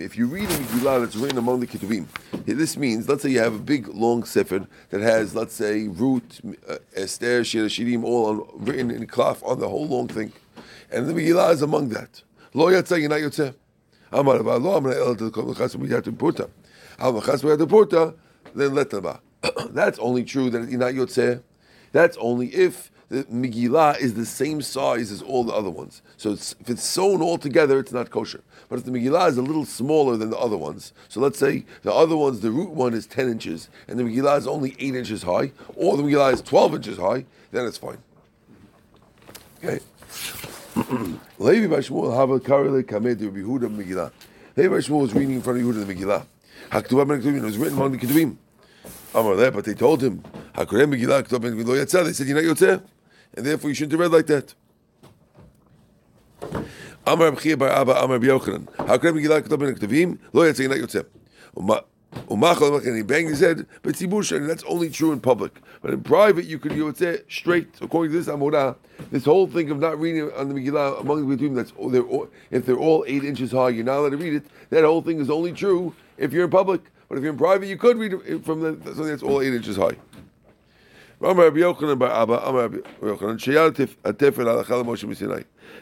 If 0.00 0.16
you 0.16 0.26
read 0.26 0.44
a 0.44 0.54
Megillah 0.54 1.00
that's 1.00 1.16
written 1.16 1.38
among 1.38 1.58
the 1.58 1.66
Ketuvim, 1.66 2.06
this 2.46 2.76
means, 2.76 3.08
let's 3.08 3.24
say 3.24 3.30
you 3.30 3.40
have 3.40 3.56
a 3.56 3.58
big 3.58 3.88
long 3.88 4.22
sefer 4.22 4.68
that 4.90 5.00
has, 5.00 5.34
let's 5.34 5.54
say, 5.54 5.88
root, 5.88 6.40
uh, 6.68 6.76
Esther, 6.94 7.42
Shir 7.42 7.64
Shirim, 7.64 8.04
all 8.04 8.26
on, 8.26 8.48
written 8.54 8.92
in 8.92 9.08
cloth 9.08 9.42
on 9.42 9.58
the 9.58 9.68
whole 9.68 9.88
long 9.88 10.06
thing, 10.06 10.32
and 10.92 11.08
the 11.08 11.12
Megillah 11.12 11.54
is 11.54 11.60
among 11.60 11.88
that. 11.88 12.22
Lo 12.58 12.66
Yatzah 12.66 12.98
Yinay 12.98 13.22
Yotzeh. 13.22 13.54
Amar 14.10 14.42
Lo 14.42 14.76
Amar 14.76 14.92
El 14.92 15.14
Chas 15.14 15.76
Miyat 15.76 16.18
Porta. 16.18 16.50
Al 16.98 17.22
Chas 17.22 17.42
Miyat 17.42 17.68
Porta. 17.68 18.14
Then 18.52 18.74
let 18.74 18.90
them 18.90 19.06
That's 19.70 19.96
only 20.00 20.24
true 20.24 20.50
that 20.50 20.68
Yinay 20.68 20.96
Yotzeh. 20.96 21.40
That's 21.92 22.16
only 22.16 22.48
if 22.48 22.90
the 23.10 23.22
Megillah 23.26 24.00
is 24.00 24.14
the 24.14 24.26
same 24.26 24.60
size 24.60 25.12
as 25.12 25.22
all 25.22 25.44
the 25.44 25.52
other 25.52 25.70
ones. 25.70 26.02
So 26.16 26.32
it's, 26.32 26.56
if 26.58 26.68
it's 26.68 26.82
sewn 26.82 27.22
all 27.22 27.38
together, 27.38 27.78
it's 27.78 27.92
not 27.92 28.10
kosher. 28.10 28.42
But 28.68 28.80
if 28.80 28.84
the 28.84 28.90
Megillah 28.90 29.28
is 29.28 29.36
a 29.36 29.42
little 29.42 29.64
smaller 29.64 30.16
than 30.16 30.30
the 30.30 30.36
other 30.36 30.56
ones, 30.56 30.92
so 31.08 31.20
let's 31.20 31.38
say 31.38 31.64
the 31.82 31.94
other 31.94 32.16
ones, 32.16 32.40
the 32.40 32.50
root 32.50 32.70
one 32.70 32.92
is 32.92 33.06
10 33.06 33.30
inches, 33.30 33.68
and 33.86 34.00
the 34.00 34.02
Megillah 34.02 34.36
is 34.36 34.48
only 34.48 34.74
8 34.80 34.96
inches 34.96 35.22
high, 35.22 35.52
or 35.76 35.96
the 35.96 36.02
Megillah 36.02 36.32
is 36.32 36.42
12 36.42 36.74
inches 36.74 36.98
high, 36.98 37.24
then 37.52 37.66
it's 37.66 37.78
fine. 37.78 37.98
Okay. 39.62 39.78
Levi 41.38 41.66
Bashmuel 41.66 42.14
Hava 42.14 42.38
Karele 42.38 42.84
Kamed 42.84 43.20
Rabbi 43.20 43.40
Huda 43.40 43.68
Megillah. 43.68 44.12
Levi 44.56 44.76
Bashmuel 44.76 45.00
was 45.00 45.12
reading 45.12 45.34
in 45.34 45.42
front 45.42 45.58
of 45.58 45.64
Yehuda 45.64 45.84
the 45.84 45.92
Megillah. 45.92 46.24
Haktuvah 46.70 47.08
Ben 47.08 47.20
Ketuvim. 47.20 47.42
Was 47.42 47.58
written 47.58 47.76
among 47.76 47.92
the 47.92 47.98
Ketuvim. 47.98 48.36
Amar 49.12 49.34
there, 49.34 49.50
but 49.50 49.64
they 49.64 49.74
told 49.74 50.02
him, 50.02 50.22
Hakurem 50.54 50.94
Megillah 50.94 51.24
Ketuvah 51.24 51.40
Ben 51.40 51.56
Ketuvim. 51.56 52.04
They 52.04 52.12
said, 52.12 52.28
you're 52.28 52.40
not 52.40 52.56
Yotzeh 52.56 52.80
and 53.34 53.44
therefore 53.46 53.70
you 53.70 53.74
shouldn't 53.74 53.92
have 53.92 54.00
read 54.00 54.12
like 54.12 54.26
that. 54.28 54.54
Amar 57.04 57.32
B'chia 57.32 57.58
Bar 57.58 57.70
Abba 57.70 58.02
Amar 58.02 58.20
B'Yochanan. 58.20 58.68
How 58.86 58.98
Megillah 58.98 59.42
Ketov 59.42 59.58
Ben 59.58 59.74
Ketavim? 59.74 60.18
Lo 60.32 60.44
Yatzei 60.44 60.68
Not 60.68 60.78
Yotzeh. 60.78 61.84
Umachal 62.28 62.84
and 62.86 62.96
he 62.96 63.02
banged 63.02 63.30
his 63.30 63.40
head, 63.40 63.66
but 63.82 63.94
tzibur 63.94 64.36
and 64.36 64.48
that's 64.48 64.64
only 64.64 64.90
true 64.90 65.12
in 65.12 65.20
public. 65.20 65.60
But 65.80 65.92
in 65.92 66.02
private, 66.02 66.44
you 66.44 66.58
could 66.58 66.72
you 66.72 66.84
would 66.84 66.96
say 66.96 67.22
straight 67.28 67.68
according 67.80 68.12
to 68.12 68.18
this 68.18 68.28
Amodah, 68.28 68.76
this 69.10 69.24
whole 69.24 69.46
thing 69.46 69.70
of 69.70 69.78
not 69.78 69.98
reading 69.98 70.30
on 70.32 70.48
the 70.48 70.54
Megillah 70.54 71.00
among 71.00 71.22
the 71.22 71.36
between 71.36 71.54
that's 71.54 71.72
they're 71.90 72.02
all, 72.02 72.28
if 72.50 72.66
they're 72.66 72.76
all 72.76 73.04
eight 73.08 73.24
inches 73.24 73.52
high, 73.52 73.70
you're 73.70 73.84
not 73.84 73.98
allowed 73.98 74.10
to 74.10 74.16
read 74.18 74.34
it. 74.34 74.44
That 74.70 74.84
whole 74.84 75.00
thing 75.00 75.20
is 75.20 75.30
only 75.30 75.52
true 75.52 75.94
if 76.18 76.32
you're 76.32 76.44
in 76.44 76.50
public. 76.50 76.82
But 77.08 77.16
if 77.16 77.24
you're 77.24 77.32
in 77.32 77.38
private, 77.38 77.66
you 77.66 77.78
could 77.78 77.96
read 77.96 78.12
it 78.12 78.44
from 78.44 78.60
the 78.60 78.78
something 78.84 79.06
that's 79.06 79.22
all 79.22 79.40
eight 79.40 79.54
inches 79.54 79.76
high. 79.76 79.96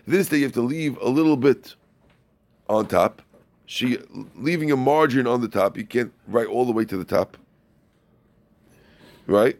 This 0.06 0.28
day 0.28 0.36
you 0.38 0.44
have 0.44 0.52
to 0.52 0.62
leave 0.62 0.96
a 0.98 1.08
little 1.08 1.36
bit 1.36 1.74
on 2.68 2.86
top. 2.86 3.22
She 3.66 3.98
leaving 4.36 4.70
a 4.70 4.76
margin 4.76 5.26
on 5.26 5.40
the 5.40 5.48
top. 5.48 5.76
You 5.76 5.84
can't 5.84 6.12
write 6.28 6.46
all 6.46 6.64
the 6.64 6.72
way 6.72 6.84
to 6.84 6.96
the 6.96 7.04
top. 7.04 7.36
Right? 9.26 9.58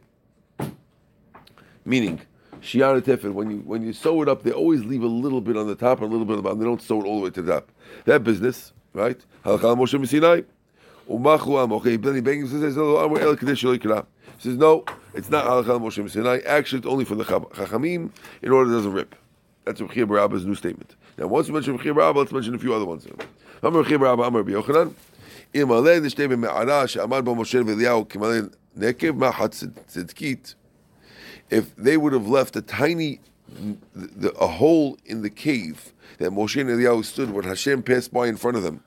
Meaning, 1.85 2.21
Shiana 2.61 3.01
Tefet, 3.01 3.33
when 3.33 3.51
you 3.51 3.59
when 3.59 3.83
you 3.83 3.93
sew 3.93 4.23
it 4.23 4.29
up, 4.29 4.45
they 4.45 4.53
always 4.53 4.85
leave 4.85 5.03
a 5.03 5.09
little 5.09 5.41
bit 5.41 5.57
on 5.57 5.67
the 5.67 5.75
top 5.75 6.01
and 6.01 6.09
a 6.09 6.11
little 6.11 6.25
bit 6.25 6.33
on 6.33 6.39
the 6.39 6.43
bottom. 6.43 6.59
They 6.61 6.65
don't 6.65 6.81
sew 6.81 7.01
it 7.01 7.05
all 7.05 7.19
the 7.19 7.25
way 7.25 7.31
to 7.31 7.43
the 7.43 7.53
top. 7.53 7.73
That 8.05 8.23
business, 8.23 8.73
right? 8.93 9.19
Halakha 9.45 9.77
Moshe 9.77 10.09
Sinai. 10.09 10.43
Okay, 11.09 11.97
then 11.97 12.25
He 12.25 12.47
says, 12.49 12.77
no, 14.57 14.85
it's 15.15 15.31
not 15.31 15.47
halakha 15.47 15.81
Moshe 15.81 16.11
Sinai. 16.11 16.41
Actually, 16.47 16.79
it's 16.79 16.89
only 16.89 17.05
for 17.05 17.15
the 17.15 17.25
chachamim 17.25 18.11
in 18.43 18.53
order 18.53 18.71
it 18.71 18.75
doesn't 18.75 18.93
rip. 18.93 19.15
That's 19.67 19.81
Reb 19.81 20.11
Rabba's 20.13 20.47
new 20.47 20.55
statement. 20.55 20.95
Now, 21.19 21.27
once 21.27 21.49
we 21.49 21.55
mention 21.55 21.77
Reb 21.77 21.97
Rabba, 21.97 22.21
let's 22.21 22.31
mention 22.31 22.55
a 22.55 22.59
few 22.59 22.73
other 22.73 22.85
ones. 22.85 23.05
Amar 23.65 23.83
Reb 23.83 24.01
Rabba, 24.01 24.23
Amar 24.23 24.45
Yochanan. 24.45 24.95
Ma'hat 25.53 26.01
tzidkit. 29.89 30.55
If 31.51 31.75
they 31.75 31.97
would 31.97 32.13
have 32.13 32.29
left 32.29 32.55
a 32.55 32.63
tiny, 32.63 33.21
the, 33.93 34.31
a 34.39 34.47
hole 34.47 34.99
in 35.05 35.23
the 35.23 35.31
cave 35.31 35.93
that 36.19 36.31
Moshe 36.31 36.61
and 36.61 36.71
Eliyahu 36.71 37.05
stood 37.05 37.31
when 37.31 37.45
Hashem 37.45 37.83
passed 37.83 38.13
by 38.13 38.29
in 38.29 38.37
front 38.37 38.57
of 38.57 38.63
them, 38.63 38.85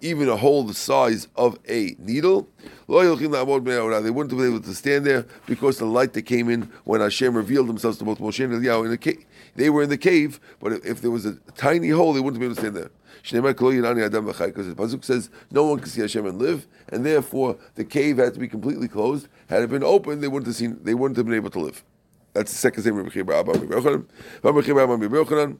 even 0.00 0.30
a 0.30 0.36
hole 0.36 0.64
the 0.64 0.74
size 0.74 1.28
of 1.36 1.58
a 1.68 1.94
needle, 1.98 2.48
they 2.88 2.94
wouldn't 2.94 3.20
have 3.20 3.64
been 3.64 4.46
able 4.46 4.60
to 4.60 4.74
stand 4.74 5.06
there 5.06 5.26
because 5.46 5.78
the 5.78 5.84
light 5.84 6.14
that 6.14 6.22
came 6.22 6.48
in 6.48 6.62
when 6.84 7.02
Hashem 7.02 7.36
revealed 7.36 7.68
themselves 7.68 7.98
to 7.98 8.04
both 8.04 8.18
Moshe 8.18 8.42
and 8.42 8.54
Eliyahu 8.54 8.86
in 8.86 8.90
the 8.90 8.98
cave. 8.98 9.24
They 9.54 9.70
were 9.70 9.82
in 9.82 9.90
the 9.90 9.98
cave, 9.98 10.40
but 10.60 10.72
if, 10.84 11.00
there 11.00 11.10
was 11.10 11.26
a 11.26 11.36
tiny 11.56 11.90
hole, 11.90 12.12
they 12.12 12.20
wouldn't 12.20 12.40
be 12.40 12.46
able 12.46 12.54
to 12.54 12.60
stand 12.60 12.76
there. 12.76 12.90
Because 13.22 13.44
the 13.44 14.74
Pasuk 14.74 15.04
says 15.04 15.30
no 15.50 15.64
one 15.64 15.78
can 15.78 15.88
see 15.88 16.00
Hashem 16.00 16.26
and 16.26 16.38
live, 16.38 16.66
and 16.88 17.06
therefore 17.06 17.56
the 17.74 17.84
cave 17.84 18.18
had 18.18 18.34
to 18.34 18.40
be 18.40 18.48
completely 18.48 18.88
closed. 18.88 19.28
Had 19.48 19.62
it 19.62 19.70
been 19.70 19.84
open, 19.84 20.20
they 20.20 20.28
wouldn't 20.28 20.46
have 20.46 20.56
seen, 20.56 20.78
they 20.82 20.94
wouldn't 20.94 21.16
have 21.16 21.26
been 21.26 21.36
able 21.36 21.50
to 21.50 21.60
live. 21.60 21.84
That's 22.32 22.50
the 22.50 22.58
second 22.58 22.82
statement 22.82 23.06
of 23.06 23.14
Rabbi 23.14 23.38
Abba 23.38 23.52
Rabbi 23.52 23.74
Yochanan. 23.74 24.06
Rabbi 24.42 24.60
Abba 24.60 24.96
Rabbi 24.96 25.16
Yochanan. 25.16 25.58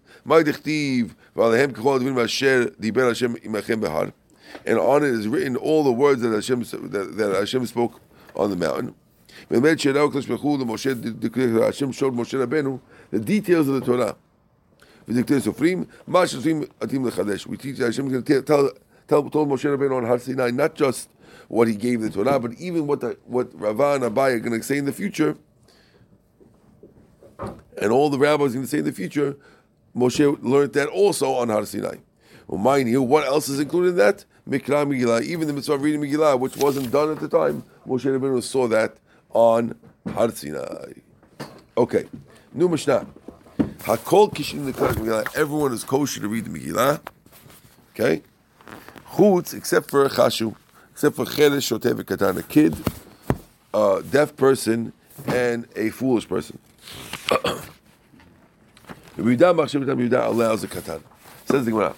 And 4.66 4.78
on 4.78 5.02
it 5.02 5.10
is 5.10 5.26
written 5.28 5.56
all 5.56 5.84
the 5.84 5.92
words 5.92 6.22
that 6.22 6.32
Hashem 6.32 6.62
that, 6.62 7.16
that 7.16 7.34
Hashem 7.34 7.66
spoke 7.66 8.00
on 8.34 8.50
the 8.50 8.56
mountain. 8.56 8.94
באמת 9.51 9.79
שידעו 9.79 10.07
הקדוש 10.07 10.25
ברוך 10.25 10.41
הוא 10.41 10.59
למשה, 10.59 10.91
השם 11.61 11.89
showed 11.89 12.13
Moshe 12.13 12.33
Rabbeinu 12.33 12.79
the 13.11 13.19
details 13.19 13.67
of 13.67 13.79
the 13.79 13.85
Torah. 13.85 14.13
ודקטי 15.07 15.39
סופרים, 15.39 15.83
מה 16.07 16.27
שסופרים 16.27 16.63
עתידים 16.79 17.05
לחדש. 17.05 17.47
We 17.47 17.57
teach 17.57 17.77
that 17.77 17.85
Hashem 17.85 18.07
is 18.07 18.13
going 18.13 18.23
to 18.23 18.41
tell, 18.41 18.71
tell, 19.07 19.29
told 19.29 19.49
Moshe 19.49 19.63
Rabbeinu 19.63 19.97
on 19.97 20.05
Har 20.05 20.19
Sinai 20.19 20.51
not 20.51 20.75
just 20.75 21.09
what 21.47 21.67
he 21.67 21.75
gave 21.75 22.01
the 22.01 22.09
Torah, 22.09 22.39
but 22.39 22.51
even 22.59 22.87
what 22.87 22.99
the, 22.99 23.17
what 23.25 23.47
Rava 23.53 23.93
and 23.93 24.03
Abai 24.03 24.33
are 24.33 24.39
going 24.39 24.59
to 24.59 24.63
say 24.63 24.77
in 24.77 24.85
the 24.85 24.91
future, 24.91 25.37
and 27.77 27.91
all 27.91 28.09
the 28.09 28.17
rabbis 28.17 28.51
are 28.51 28.55
going 28.55 28.65
to 28.65 28.67
say 28.67 28.79
in 28.79 28.85
the 28.85 28.91
future, 28.91 29.37
Moshe 29.95 30.37
learned 30.43 30.73
that 30.73 30.89
also 30.89 31.33
on 31.35 31.49
Har 31.49 31.65
Sinai. 31.65 31.97
Well, 32.47 32.59
mind 32.59 32.89
you, 32.89 33.01
what 33.01 33.25
else 33.25 33.47
is 33.49 33.59
included 33.59 33.89
in 33.89 33.95
that? 33.97 34.25
Mikra 34.47 34.85
Megillah, 34.85 35.21
even 35.23 35.47
the 35.47 35.53
mitzvah 35.53 35.73
of 35.73 35.81
reading 35.81 36.01
Megillah, 36.01 36.39
which 36.39 36.55
wasn't 36.57 36.91
done 36.91 37.11
at 37.11 37.19
the 37.19 37.27
time, 37.27 37.63
Moshe 37.87 38.05
Rabbeinu 38.05 38.41
saw 38.43 38.67
that 38.67 38.97
on 39.32 39.74
Har 40.14 40.30
Sinai. 40.30 40.92
Okay, 41.76 42.06
new 42.52 42.68
Mishnah. 42.68 43.06
Hakol 43.58 44.32
kishin 44.32 44.70
Megillah. 44.70 45.36
Everyone 45.36 45.72
is 45.72 45.84
kosher 45.84 46.20
to 46.20 46.28
read 46.28 46.44
the 46.44 46.50
Megillah. 46.50 47.00
Okay, 47.94 48.22
chutz 49.14 49.54
except 49.54 49.90
for 49.90 50.08
chashu, 50.08 50.54
except 50.92 51.16
for 51.16 51.24
cheresh 51.24 51.78
shotev 51.78 52.02
katan, 52.04 52.38
a 52.38 52.42
kid, 52.42 52.76
a 53.74 54.02
deaf 54.10 54.36
person, 54.36 54.92
and 55.26 55.66
a 55.76 55.90
foolish 55.90 56.28
person. 56.28 56.58
Yehuda 59.16 59.54
machshav 59.54 59.84
Yehuda 59.84 60.26
allows 60.26 60.64
a 60.64 60.68
katan. 60.68 61.02
Says 61.46 61.64
the 61.64 61.70
Gemara, 61.70 61.94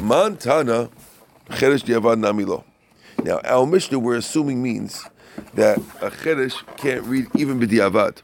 man 0.00 0.36
tana 0.36 0.88
cheresh 1.50 1.82
diavad 1.82 2.20
namilo. 2.20 2.64
Now 3.22 3.40
our 3.44 3.66
Mishnah 3.66 3.98
we're 3.98 4.16
assuming 4.16 4.62
means 4.62 5.04
that 5.54 5.78
a 6.00 6.10
cheresh 6.10 6.62
can't 6.76 7.04
read 7.04 7.28
even 7.36 7.60
b'diavad. 7.60 8.22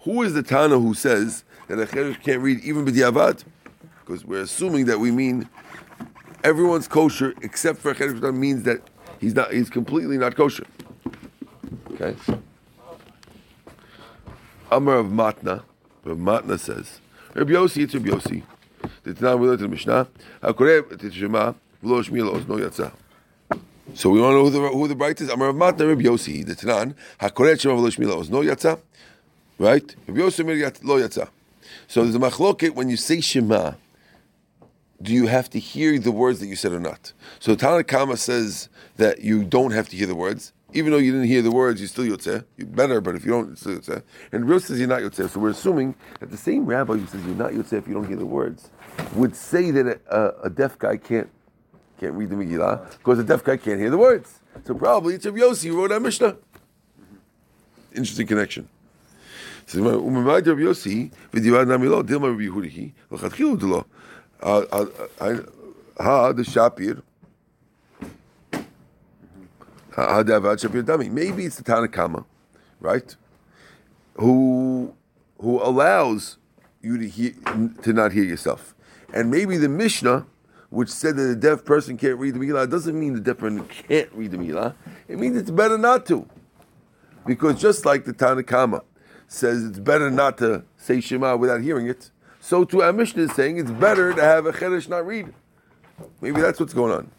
Who 0.00 0.22
is 0.22 0.34
the 0.34 0.42
Tana 0.42 0.78
who 0.78 0.94
says 0.94 1.44
that 1.66 1.78
a 1.78 1.86
cheresh 1.86 2.22
can't 2.22 2.40
read 2.40 2.60
even 2.60 2.84
b'diavad? 2.84 3.44
Because 4.04 4.24
we're 4.24 4.42
assuming 4.42 4.86
that 4.86 4.98
we 4.98 5.10
mean 5.10 5.48
everyone's 6.44 6.88
kosher 6.88 7.34
except 7.42 7.78
for 7.78 7.90
a 7.90 7.94
cheresh 7.94 8.20
that 8.20 8.32
means 8.32 8.62
that 8.64 8.82
he's 9.20 9.34
not 9.34 9.52
he's 9.52 9.70
completely 9.70 10.18
not 10.18 10.36
kosher. 10.36 10.66
Okay. 11.92 12.14
Amar 14.70 14.98
of 14.98 15.06
Matna, 15.06 15.62
Rav 16.04 16.18
Matna 16.18 16.58
says, 16.58 17.00
Rabbi 17.34 17.52
Yossi, 17.52 17.84
it's 17.84 17.94
Rabbi 17.94 18.10
Yossi. 18.10 18.42
The 19.02 19.14
Tanah 19.14 19.38
we 19.38 19.48
learned 19.48 19.60
in 19.60 19.66
the 19.66 19.68
Mishnah, 19.70 20.08
HaKoreh 20.42 21.04
et 21.04 21.12
Shema, 21.12 21.54
v'lo 21.82 22.92
So 23.94 24.10
we 24.10 24.20
want 24.20 24.32
to 24.32 24.36
know 24.36 24.44
who 24.44 24.50
the, 24.50 24.68
who 24.68 24.88
the 24.88 24.94
bright 24.94 25.20
is. 25.20 25.30
Amar 25.30 25.52
Matna, 25.52 25.88
Rabbi 25.88 26.02
Yossi, 26.02 26.44
the 26.44 26.54
Tanan, 26.54 26.94
HaKoreh 27.20 27.54
et 27.54 27.60
Shema, 27.60 27.74
v'lo 27.74 27.88
shmi 27.88 28.06
lo 28.06 28.22
ozno 28.22 28.44
yatsa. 28.44 28.80
Right? 29.58 29.96
Rabbi 30.06 30.20
Yossi 30.20 30.44
mir 30.44 30.72
lo 30.82 31.00
yatsa. 31.00 31.28
So 31.86 32.02
there's 32.02 32.14
a 32.14 32.18
machloket 32.18 32.74
when 32.74 32.88
you 32.88 32.96
say 32.96 33.20
Shema, 33.20 33.72
do 35.00 35.12
you 35.12 35.26
have 35.26 35.48
to 35.50 35.58
hear 35.58 35.98
the 35.98 36.12
words 36.12 36.40
that 36.40 36.46
you 36.46 36.56
said 36.56 36.72
or 36.72 36.80
not? 36.80 37.12
So 37.40 37.56
Tanakh 37.56 38.18
says 38.18 38.68
that 38.96 39.20
you 39.20 39.44
don't 39.44 39.70
have 39.70 39.88
to 39.88 39.96
hear 39.96 40.06
the 40.06 40.14
words. 40.14 40.52
Even 40.74 40.92
though 40.92 40.98
you 40.98 41.12
didn't 41.12 41.28
hear 41.28 41.40
the 41.40 41.50
words, 41.50 41.80
you 41.80 41.86
still 41.86 42.04
yotzeh. 42.04 42.44
You 42.58 42.66
better, 42.66 43.00
but 43.00 43.14
if 43.14 43.24
you 43.24 43.30
don't, 43.30 43.52
it's 43.52 43.60
still 43.62 43.78
yotzeh. 43.78 44.02
And 44.32 44.46
Real 44.46 44.60
says 44.60 44.78
you're 44.78 44.88
not 44.88 45.00
yotzeh. 45.00 45.30
So 45.30 45.40
we're 45.40 45.50
assuming 45.50 45.94
that 46.20 46.30
the 46.30 46.36
same 46.36 46.66
rabbi 46.66 46.94
who 46.94 47.06
says 47.06 47.24
you're 47.24 47.34
not 47.34 47.52
yotzeh 47.52 47.74
if 47.74 47.88
you 47.88 47.94
don't 47.94 48.06
hear 48.06 48.16
the 48.16 48.26
words 48.26 48.70
would 49.14 49.34
say 49.34 49.70
that 49.70 50.00
a, 50.10 50.34
a 50.42 50.50
deaf 50.50 50.78
guy 50.78 50.96
can't 50.96 51.30
can't 51.98 52.14
read 52.14 52.30
the 52.30 52.36
Megillah 52.36 52.90
because 52.98 53.18
a 53.18 53.24
deaf 53.24 53.44
guy 53.44 53.56
can't 53.56 53.80
hear 53.80 53.90
the 53.90 53.98
words. 53.98 54.40
So 54.64 54.74
probably 54.74 55.14
it's 55.14 55.26
a 55.26 55.32
Yossi 55.32 55.68
who 55.68 55.78
wrote 55.78 55.92
our 55.92 56.00
Mishnah. 56.00 56.36
Interesting 57.94 58.26
connection. 58.26 58.68
So 59.66 59.80
umimad 59.80 60.46
Rabbi 60.46 60.62
Yossi 60.62 61.10
v'divad 61.32 61.68
ha 66.00 66.32
the 66.32 66.42
Shapir 66.42 67.02
Maybe 71.10 71.44
it's 71.44 71.56
the 71.56 71.64
Tanakama, 71.64 72.24
right? 72.80 73.16
Who 74.14 74.94
who 75.40 75.60
allows 75.60 76.36
you 76.80 76.98
to 76.98 77.08
hear 77.08 77.32
to 77.82 77.92
not 77.92 78.12
hear 78.12 78.22
yourself, 78.22 78.76
and 79.12 79.28
maybe 79.28 79.56
the 79.56 79.68
Mishnah, 79.68 80.24
which 80.69 80.89
said 80.89 81.15
that 81.17 81.29
a 81.29 81.35
deaf 81.35 81.63
person 81.63 81.97
can't 81.97 82.17
read 82.17 82.33
the 82.33 82.39
Megillah, 82.39 82.69
doesn't 82.69 82.99
mean 82.99 83.13
the 83.13 83.19
deaf 83.19 83.37
person 83.37 83.63
can't 83.65 84.11
read 84.13 84.31
the 84.31 84.37
Megillah. 84.37 84.73
It 85.07 85.19
means 85.19 85.37
it's 85.37 85.51
better 85.51 85.77
not 85.77 86.05
to, 86.07 86.27
because 87.25 87.61
just 87.61 87.85
like 87.85 88.05
the 88.05 88.13
Tanakama 88.13 88.81
says 89.27 89.63
it's 89.63 89.79
better 89.79 90.09
not 90.09 90.37
to 90.39 90.63
say 90.77 90.99
Shema 90.99 91.35
without 91.35 91.61
hearing 91.61 91.87
it, 91.87 92.11
so 92.39 92.63
too 92.63 92.81
our 92.81 92.91
Mishnah 92.91 93.23
is 93.23 93.33
saying 93.33 93.57
it's 93.57 93.71
better 93.71 94.13
to 94.13 94.21
have 94.21 94.45
a 94.45 94.51
cheresh 94.51 94.89
not 94.89 95.05
read. 95.05 95.33
Maybe 96.21 96.41
that's 96.41 96.59
what's 96.59 96.73
going 96.73 96.91
on. 96.91 97.11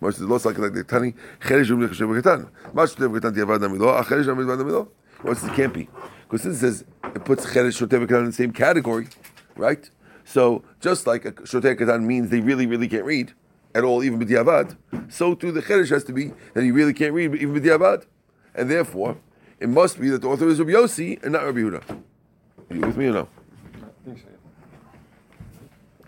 Moshe 0.00 0.14
says, 0.14 0.26
לא 0.28 0.38
סלק 0.38 0.58
לקטני, 0.58 1.12
חרש 1.42 1.70
אומרים 1.70 1.88
לחשב 1.88 2.04
בקטן. 2.06 2.42
מה 2.74 2.86
שכותב 2.86 3.06
בקטן 3.06 3.30
תיאבד 3.34 3.64
נמילו, 3.64 3.98
החרש 3.98 4.26
נמילו 4.26 4.48
בקטן 4.48 4.62
נמילו. 4.62 4.86
Moshe 5.24 5.36
says, 5.36 5.50
it 5.50 5.54
can't 5.54 5.72
be. 5.72 5.88
Because 6.28 6.42
since 6.42 6.56
it 6.56 6.60
says, 6.60 6.84
it 7.14 7.24
puts 7.24 7.46
cheresh 7.46 7.76
shotev 7.80 8.06
katan 8.06 8.20
in 8.20 8.26
the 8.26 8.32
same 8.32 8.52
category, 8.52 9.08
right? 9.56 9.90
So, 10.33 10.63
just 10.79 11.05
like 11.05 11.25
a 11.25 11.31
shotev 11.33 11.79
katan 11.79 12.05
means 12.05 12.31
they 12.31 12.39
really, 12.39 12.65
really 12.65 12.87
can't 12.87 13.05
read 13.05 13.33
at 13.75 13.83
all, 13.83 14.03
even 14.03 14.17
with 14.17 14.27
b'diavad, 14.27 14.75
so 15.07 15.35
too 15.35 15.51
the 15.51 15.61
cheresh 15.61 15.91
has 15.91 16.03
to 16.05 16.11
be 16.11 16.31
that 16.55 16.63
he 16.63 16.71
really 16.71 16.91
can't 16.91 17.13
read, 17.13 17.35
even 17.35 17.53
with 17.53 17.63
b'diavad. 17.63 18.07
And 18.55 18.67
therefore, 18.67 19.17
it 19.59 19.69
must 19.69 20.01
be 20.01 20.09
that 20.09 20.23
the 20.23 20.27
author 20.27 20.49
is 20.49 20.57
Rabbi 20.57 20.71
Yossi 20.71 21.21
and 21.21 21.33
not 21.33 21.45
Rabbi 21.45 21.59
Yehuda. 21.59 21.83
Are 21.87 22.75
you 22.75 22.81
with 22.81 22.97
me 22.97 23.05
or 23.09 23.13
no? 23.13 23.27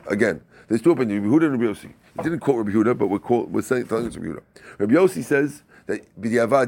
Again, 0.07 0.41
there's 0.69 0.81
two 0.81 0.89
opinions, 0.89 1.23
Rabbi 1.23 1.35
Yehuda 1.35 1.53
and 1.53 1.61
Rabbi 1.61 1.73
Yossi. 1.73 1.93
It 2.17 2.23
didn't 2.23 2.39
quote 2.39 2.57
Rabbi 2.65 2.71
Yehuda, 2.71 2.97
but 2.97 3.07
we're, 3.09 3.19
quote, 3.19 3.49
we're 3.49 3.61
saying, 3.61 3.85
telling 3.85 4.07
it's 4.07 4.17
Rabbi 4.17 4.29
Yehuda. 4.29 4.41
Rabbi 4.79 4.93
Yossi 4.95 5.23
says 5.23 5.61
that 5.85 6.03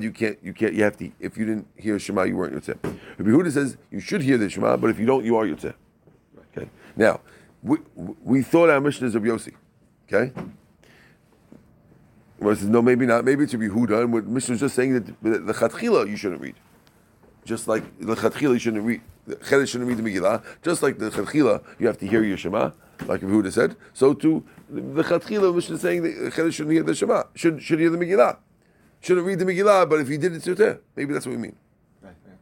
you 0.04 0.12
can't, 0.12 0.38
you 0.44 0.54
can't, 0.54 0.74
you 0.76 0.84
have 0.84 0.98
to. 0.98 1.12
If 1.20 1.40
you 1.40 1.46
didn't 1.46 1.66
hear 1.76 1.98
Shema, 1.98 2.26
you 2.26 2.38
weren't 2.38 2.54
yotzeh. 2.54 2.78
Rabbi 3.18 3.32
Yehuda 3.32 3.52
says 3.52 3.78
you 3.90 4.00
should 4.00 4.22
hear 4.22 4.38
the 4.38 4.48
Shema, 4.48 4.78
but 4.78 4.92
if 4.92 5.00
you 5.00 5.08
don't, 5.08 5.26
you 5.26 5.38
are 5.38 5.46
yotzeh. 5.46 5.74
Okay. 6.56 6.70
Now, 6.96 7.22
we, 7.64 7.78
we 8.24 8.42
thought 8.42 8.70
our 8.70 8.80
mission 8.80 9.08
is 9.08 9.16
Rabbi 9.16 9.28
Yossi. 9.28 9.54
Okay. 10.08 10.32
Well, 12.40 12.56
says, 12.56 12.70
no, 12.70 12.82
maybe 12.82 13.06
not. 13.06 13.26
Maybe 13.26 13.44
it's 13.44 13.54
Rabbi 13.54 13.74
Yehuda, 13.74 14.04
and 14.04 14.14
what 14.14 14.28
Mishnah 14.28 14.56
is 14.56 14.62
just 14.62 14.76
saying 14.76 14.94
that 14.94 15.24
the, 15.24 15.54
Chatchila 15.54 16.08
you 16.08 16.16
shouldn't 16.16 16.42
read. 16.42 16.56
Just 17.46 17.68
like 17.68 17.84
the 18.00 18.16
Chatchila 18.16 18.54
you 18.54 18.60
shouldn't 18.60 18.86
read. 18.86 19.02
The 19.26 19.36
Cheresh 19.38 19.70
shouldn't 19.70 19.90
read 19.90 19.98
the 19.98 20.04
Megillah. 20.04 20.44
Just 20.62 20.84
like 20.84 21.00
the 21.00 21.10
Chatchila, 21.10 21.64
you 21.80 21.88
have 21.88 21.98
to 21.98 22.08
hear 22.08 22.24
your 22.24 22.38
Shema, 22.38 22.72
like 23.06 23.22
Yehuda 23.22 23.52
said. 23.52 23.76
So 23.94 24.14
too, 24.14 24.46
the 24.70 25.04
Chatchila 25.04 25.54
Mishnah 25.54 25.76
is 25.76 25.82
saying 25.82 26.04
that 26.04 26.34
Cheresh 26.34 26.54
shouldn't 26.54 26.74
hear 26.74 26.84
the 26.84 26.94
Shema, 26.94 27.24
should 27.34 27.62
should 27.62 27.80
hear 27.80 27.90
the 27.90 27.98
Megillah, 27.98 28.38
shouldn't 29.02 29.26
read 29.26 29.40
the 29.40 29.46
Megillah. 29.46 29.90
But 29.90 30.02
if 30.02 30.08
he 30.08 30.18
did 30.18 30.34
it, 30.34 30.48
it's 30.48 30.80
Maybe 30.96 31.14
that's 31.14 31.26
what 31.26 31.34
we 31.34 31.42
mean. 31.42 31.56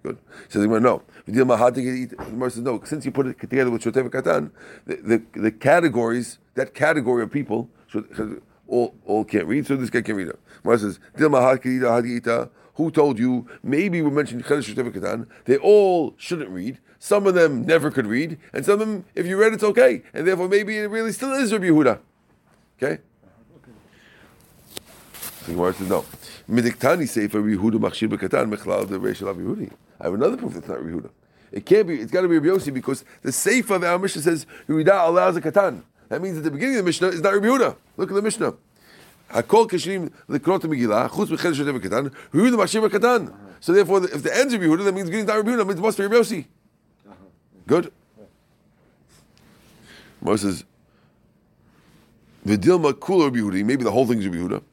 Good. 0.05 0.19
Says 0.49 0.61
the 0.61 0.67
Gemara, 0.67 0.81
no. 0.81 1.01
The 1.25 2.49
says 2.51 2.61
no. 2.61 2.79
Since 2.83 3.05
you 3.05 3.11
put 3.11 3.25
it 3.25 3.39
together 3.39 3.71
with 3.71 3.81
Shotev 3.81 4.11
Katan, 4.11 4.51
the, 4.85 5.23
the, 5.33 5.51
categories, 5.51 6.37
that 6.53 6.75
category 6.75 7.23
of 7.23 7.31
people, 7.31 7.69
all 8.67 8.93
all 9.07 9.25
can't 9.25 9.47
read. 9.47 9.65
So 9.65 9.75
this 9.75 9.89
guy 9.89 10.03
can't 10.03 10.15
read 10.15 10.27
it. 10.27 10.39
Gemara 10.61 10.77
says. 10.77 10.99
Who 12.75 12.91
told 12.91 13.17
you? 13.17 13.47
Maybe 13.63 14.01
we 14.01 14.11
mentioned 14.11 14.43
Katan. 14.43 15.27
They 15.45 15.57
all 15.57 16.13
shouldn't 16.17 16.49
read. 16.49 16.77
Some 16.99 17.25
of 17.25 17.33
them 17.33 17.65
never 17.65 17.89
could 17.89 18.05
read, 18.05 18.37
and 18.53 18.65
some 18.65 18.73
of 18.73 18.79
them, 18.79 19.05
if 19.15 19.25
you 19.25 19.37
read, 19.37 19.53
it's 19.53 19.63
okay, 19.63 20.01
and 20.13 20.27
therefore 20.27 20.47
maybe 20.49 20.77
it 20.77 20.89
really 20.89 21.11
still 21.11 21.33
is 21.33 21.51
Rabbi 21.53 21.65
Yehuda. 21.65 21.99
Okay. 22.81 23.01
So 25.45 25.53
Gemara 25.53 25.73
says 25.73 25.89
no. 25.89 26.03
Midiktani 26.49 27.07
Sefer 27.07 27.39
Yehuda 27.39 27.73
Machshir 27.73 28.09
Bekatan 28.09 28.51
Mechlal 28.51 28.87
the 28.87 28.97
Reish 28.99 29.23
Rabbi 29.23 29.41
Yehudi. 29.41 29.71
I 29.99 30.05
have 30.05 30.13
another 30.15 30.37
proof 30.37 30.53
that's 30.53 30.67
not 30.67 30.79
Yehuda. 30.79 31.09
It 31.51 31.65
can't 31.65 31.87
be. 31.87 32.01
It's 32.01 32.11
got 32.11 32.21
to 32.21 32.27
be 32.27 32.39
Rabbi 32.39 32.57
Yossi 32.57 32.73
because 32.73 33.05
the 33.21 33.31
Sefer 33.31 33.75
of 33.75 33.83
our 33.83 33.99
Mishnah 33.99 34.23
says 34.23 34.47
Yehuda 34.67 35.07
allows 35.07 35.35
a 35.35 35.41
katan. 35.41 35.83
That 36.09 36.21
means 36.21 36.37
at 36.39 36.43
the 36.43 36.51
beginning 36.51 36.77
of 36.77 36.79
the 36.79 36.87
Mishnah 36.87 37.09
is 37.09 37.21
not 37.21 37.33
Rabbi 37.33 37.45
Yehuda. 37.45 37.75
Look 37.97 38.09
at 38.09 38.15
the 38.15 38.21
Mishnah. 38.23 38.55
Hakol 39.29 39.69
kashrim 39.69 40.11
lekrot 40.27 40.61
Megillah 40.61 41.09
chutz 41.09 41.27
b'chedesh 41.27 41.63
shotev 41.63 41.79
katan 41.79 42.11
Yehuda 42.33 42.55
Machshir 42.55 42.89
Bekatan. 42.89 43.31
So 43.59 43.71
therefore, 43.71 44.03
if 44.03 44.23
the 44.23 44.35
ends 44.35 44.53
of 44.53 44.61
Yehuda, 44.61 44.83
that 44.85 44.93
means 44.93 45.09
beginning 45.09 45.27
not 45.27 45.37
Rabbi 45.37 45.51
Yehuda. 45.51 45.71
It 45.71 45.77
must 45.77 45.97
be 45.97 46.03
Rabbi 46.05 46.15
Yossi. 46.15 46.45
Good. 47.67 47.91
Moses 50.21 50.57
says, 50.57 50.65
"V'dilma 52.47 52.93
kula 52.93 53.25
Rabbi 53.25 53.37
Yehuda." 53.37 53.63
Maybe 53.63 53.83
the 53.83 53.91
whole 53.91 54.07
thing 54.07 54.17
is 54.17 54.27
Rabbi 54.27 54.37
Yehuda. 54.37 54.63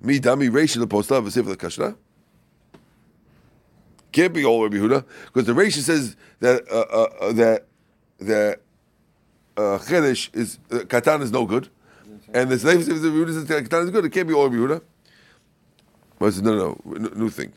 Mi 0.00 0.20
dami 0.20 0.50
reish 0.50 0.78
the 0.78 0.86
postav 0.86 1.24
v'sefer 1.24 1.46
the 1.46 1.56
kashra. 1.56 1.96
Can't 4.12 4.32
be 4.32 4.44
all 4.44 4.62
Rabbi 4.62 4.76
Yehuda 4.76 5.04
because 5.26 5.46
the 5.46 5.52
reish 5.52 5.74
says 5.74 6.16
that 6.40 6.62
uh, 6.70 6.80
uh, 6.80 7.08
uh, 7.20 7.32
that 7.32 7.66
that 8.18 8.60
uh, 9.56 9.78
chedesh 9.78 10.34
is 10.34 10.58
uh, 10.70 10.76
katan 10.80 11.22
is 11.22 11.32
no 11.32 11.44
good, 11.44 11.68
and 12.32 12.50
the 12.50 12.58
slave 12.58 12.84
says 12.84 13.00
Rabbi 13.00 13.16
Yehuda 13.16 13.46
says 13.46 13.62
katan 13.62 13.84
is 13.84 13.90
good. 13.90 14.04
It 14.04 14.10
can't 14.10 14.28
be 14.28 14.34
all 14.34 14.48
Rabbi 14.48 14.56
Yehuda. 14.56 14.82
Moses 16.20 16.36
says, 16.36 16.42
"No, 16.42 16.56
no, 16.56 16.78
no, 16.84 17.08
new 17.14 17.30
thing. 17.30 17.52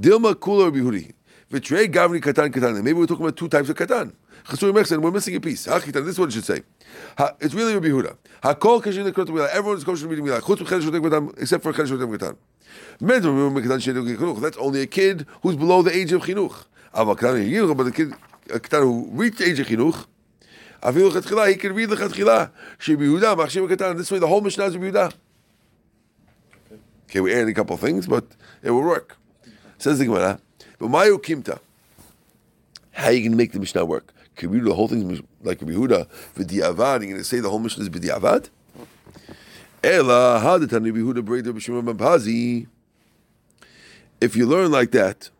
Dilma 0.00 0.34
kula 0.34 0.66
Rabbi 0.66 0.78
Yehuda." 0.78 1.12
V'trei 1.52 1.86
gavri 1.86 2.18
katan 2.18 2.50
katan. 2.50 2.76
Maybe 2.76 2.94
we're 2.94 3.06
talking 3.06 3.26
about 3.26 3.36
two 3.36 3.46
types 3.46 3.68
of 3.68 3.76
katan. 3.76 4.14
Chasuri 4.44 4.72
mechsen, 4.72 5.02
we're 5.02 5.10
missing 5.10 5.36
a 5.36 5.40
piece. 5.40 5.66
Hachitan, 5.66 6.04
this 6.04 6.14
is 6.14 6.18
what 6.18 6.30
it 6.30 6.32
should 6.32 6.44
say. 6.46 6.62
Ha, 7.18 7.34
it's 7.40 7.52
really 7.52 7.74
Rabbi 7.74 7.88
Yehuda. 7.88 8.16
Hakol 8.42 8.82
kashin 8.82 9.04
lekrot. 9.12 9.28
Everyone 9.50 9.76
is 9.76 9.84
kosher 9.84 10.08
reading 10.08 10.24
milah. 10.24 10.40
Chutz 10.40 10.64
v'chedesh 10.64 10.88
v'tek 10.88 11.02
katan, 11.02 11.38
except 11.38 11.62
for 11.62 11.74
chedesh 11.74 11.90
v'tek 11.90 12.16
katan. 12.16 12.36
Medrum 13.00 13.62
katan 13.62 13.78
shedu 13.78 14.16
chinuch. 14.16 14.40
That's 14.40 14.56
only 14.56 14.80
a 14.80 14.86
kid 14.86 15.26
who's 15.42 15.56
below 15.56 15.82
the 15.82 15.94
age 15.94 16.12
of 16.12 16.22
chinuch. 16.22 16.64
Aval 16.94 17.16
katan 17.18 17.46
yiruch, 17.46 17.76
but 17.76 17.84
the 17.84 17.92
kid, 17.92 18.14
a 18.50 18.58
katan 18.58 18.82
who 18.84 19.10
reached 19.12 19.36
the 19.38 19.44
age 19.44 19.60
of 19.60 19.66
chinuch, 19.66 20.06
afilu 20.82 21.10
chatchila, 21.12 21.48
he 21.50 21.56
can 21.56 21.74
read 21.74 21.90
the. 21.90 21.96
Shebi 21.96 22.50
Yehuda, 22.80 23.36
machshiv 23.36 23.68
katan. 23.68 23.98
This 23.98 24.10
way, 24.10 24.18
the 24.18 24.26
whole 24.26 24.40
Mishnah 24.40 24.64
is 24.64 24.76
Yehuda. 24.76 25.12
Okay, 27.04 27.20
we 27.20 27.34
added 27.34 27.48
a 27.50 27.52
couple 27.52 27.74
of 27.74 27.80
things, 27.80 28.06
but 28.06 28.24
it 28.62 28.70
will 28.70 28.82
work. 28.82 29.18
Says 29.76 29.98
the 29.98 30.06
Gemara, 30.06 30.40
but 30.82 30.90
Mayu 30.90 31.16
Kimta. 31.22 31.60
How 32.90 33.06
are 33.06 33.12
you 33.12 33.20
going 33.20 33.30
to 33.30 33.36
make 33.36 33.52
the 33.52 33.60
Mishnah 33.60 33.84
work? 33.84 34.12
Can 34.34 34.50
we 34.50 34.58
do 34.58 34.64
the 34.64 34.74
whole 34.74 34.88
thing 34.88 35.08
like 35.40 35.60
Rabbi 35.60 35.74
Yehuda, 35.74 36.08
v'di'avad, 36.34 37.02
you're 37.02 37.10
going 37.10 37.16
to 37.18 37.24
say 37.24 37.38
the 37.38 37.48
whole 37.48 37.60
Mishnah 37.60 37.84
is 37.84 37.88
v'di'avad? 37.88 38.48
Ela, 39.84 40.40
how 40.40 40.58
did 40.58 40.70
Yehuda 40.70 41.24
break 41.24 41.44
the 41.44 41.52
B'shimon 41.52 41.84
ben 41.84 41.96
Pazi? 41.96 42.66
If 44.20 44.34
you 44.34 44.44
learn 44.44 44.72
like 44.72 44.90
that, 44.90 45.30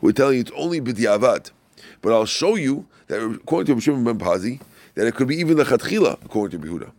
we're 0.00 0.12
telling 0.12 0.36
you 0.36 0.40
it's 0.40 0.52
only 0.56 0.80
b'di'avad. 0.80 1.50
But 2.00 2.14
I'll 2.14 2.24
show 2.24 2.54
you 2.54 2.86
that 3.08 3.22
according 3.22 3.66
to 3.66 3.72
Rabbi 3.74 3.80
Shimon 3.80 4.04
ben 4.04 4.18
Pazi, 4.18 4.62
that 4.94 5.06
it 5.06 5.14
could 5.14 5.28
be 5.28 5.36
even 5.36 5.58
the 5.58 5.64
chatchila, 5.64 6.24
according 6.24 6.62
to 6.62 6.66
Yehuda. 6.66 6.92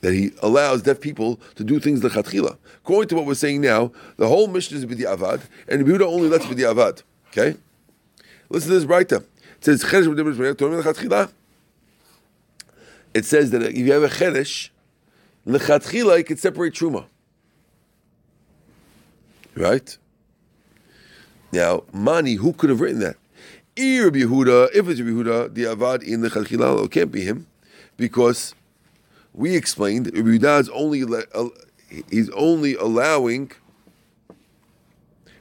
That 0.00 0.14
he 0.14 0.32
allows 0.42 0.82
deaf 0.82 1.00
people 1.00 1.38
to 1.56 1.64
do 1.64 1.78
things 1.78 2.00
the 2.00 2.08
chatchila. 2.08 2.56
According 2.82 3.08
to 3.10 3.16
what 3.16 3.26
we're 3.26 3.34
saying 3.34 3.60
now, 3.60 3.92
the 4.16 4.28
whole 4.28 4.46
Mishnah 4.46 4.78
is 4.78 4.86
b'di'avad, 4.86 5.42
and 5.68 5.84
Yehuda 5.86 6.02
only 6.02 6.28
lets 6.28 6.46
b'di'avad. 6.46 7.02
Okay? 7.28 7.56
Listen 8.48 8.70
to 8.70 8.78
this 8.80 8.86
right 8.86 9.10
It 9.12 9.24
says, 9.60 9.82
it 13.14 13.24
says 13.24 13.50
that 13.50 13.62
if 13.62 13.76
you 13.76 13.92
have 13.92 14.02
a 14.02 14.08
cheresh, 14.08 14.70
lechatchila, 15.46 16.18
you 16.18 16.24
can 16.24 16.36
separate 16.36 16.74
truma. 16.74 17.04
Right? 19.54 19.98
Now, 21.52 21.82
Mani, 21.92 22.34
who 22.34 22.52
could 22.52 22.70
have 22.70 22.80
written 22.80 23.00
that? 23.00 23.16
Ir 23.76 24.10
Yehuda, 24.10 24.70
if 24.74 24.88
it's 24.88 25.00
Yehuda, 25.00 25.54
the 25.54 25.64
Avad 25.64 26.02
in 26.02 26.20
the 26.20 26.28
Chalchilal, 26.28 26.84
it 26.84 26.90
can't 26.90 27.10
be 27.10 27.22
him, 27.22 27.46
because 27.96 28.54
we 29.40 29.56
explained 29.56 30.06
Yehuda 30.12 30.60
is 30.60 30.68
only 30.68 31.02
uh, 31.02 31.48
he's 32.10 32.28
only 32.30 32.74
allowing 32.74 33.52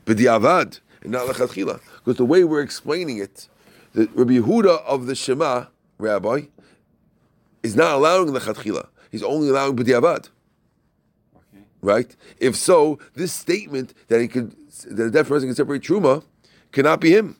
but 0.05 0.17
the 0.17 0.25
Avad 0.25 0.79
and 1.03 1.11
not 1.11 1.27
Lechatchila, 1.27 1.81
because 1.97 2.15
the 2.17 2.25
way 2.25 2.43
we're 2.43 2.61
explaining 2.61 3.17
it, 3.17 3.49
the 3.93 4.09
Rabbi 4.15 4.37
Yehuda 4.39 4.83
of 4.85 5.05
the 5.05 5.15
Shema 5.15 5.65
Rabbi 5.97 6.43
is 7.61 7.75
not 7.75 7.93
allowing 7.95 8.29
Lechatchila. 8.29 8.87
He's 9.11 9.21
only 9.21 9.49
allowing 9.49 9.75
B'diavad. 9.75 10.29
Okay. 11.35 11.65
Right? 11.81 12.15
If 12.39 12.55
so, 12.55 12.99
this 13.15 13.33
statement 13.33 13.93
that 14.07 14.21
he 14.21 14.29
could 14.29 14.55
that 14.85 15.07
a 15.07 15.11
deaf 15.11 15.27
person 15.27 15.49
can 15.49 15.55
separate 15.55 15.83
truma 15.83 16.23
cannot 16.71 17.01
be 17.01 17.11
him. 17.11 17.35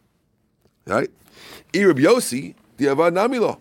Right? 0.85 1.09
Irab 1.71 1.99
Yosi, 1.99 2.53
the 2.75 2.85
Avad 2.87 3.13
Namilo. 3.13 3.59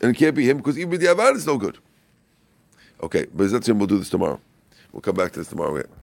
And 0.00 0.10
it 0.14 0.18
can't 0.18 0.34
be 0.34 0.48
him 0.48 0.58
because 0.58 0.78
even 0.78 0.98
the 0.98 1.06
Avad 1.06 1.36
is 1.36 1.46
no 1.46 1.58
good. 1.58 1.78
Okay, 3.02 3.26
but 3.34 3.50
that's 3.50 3.68
him. 3.68 3.78
we'll 3.78 3.86
do 3.86 3.98
this 3.98 4.10
tomorrow. 4.10 4.40
We'll 4.92 5.00
come 5.00 5.14
back 5.14 5.32
to 5.32 5.40
this 5.40 5.48
tomorrow. 5.48 5.82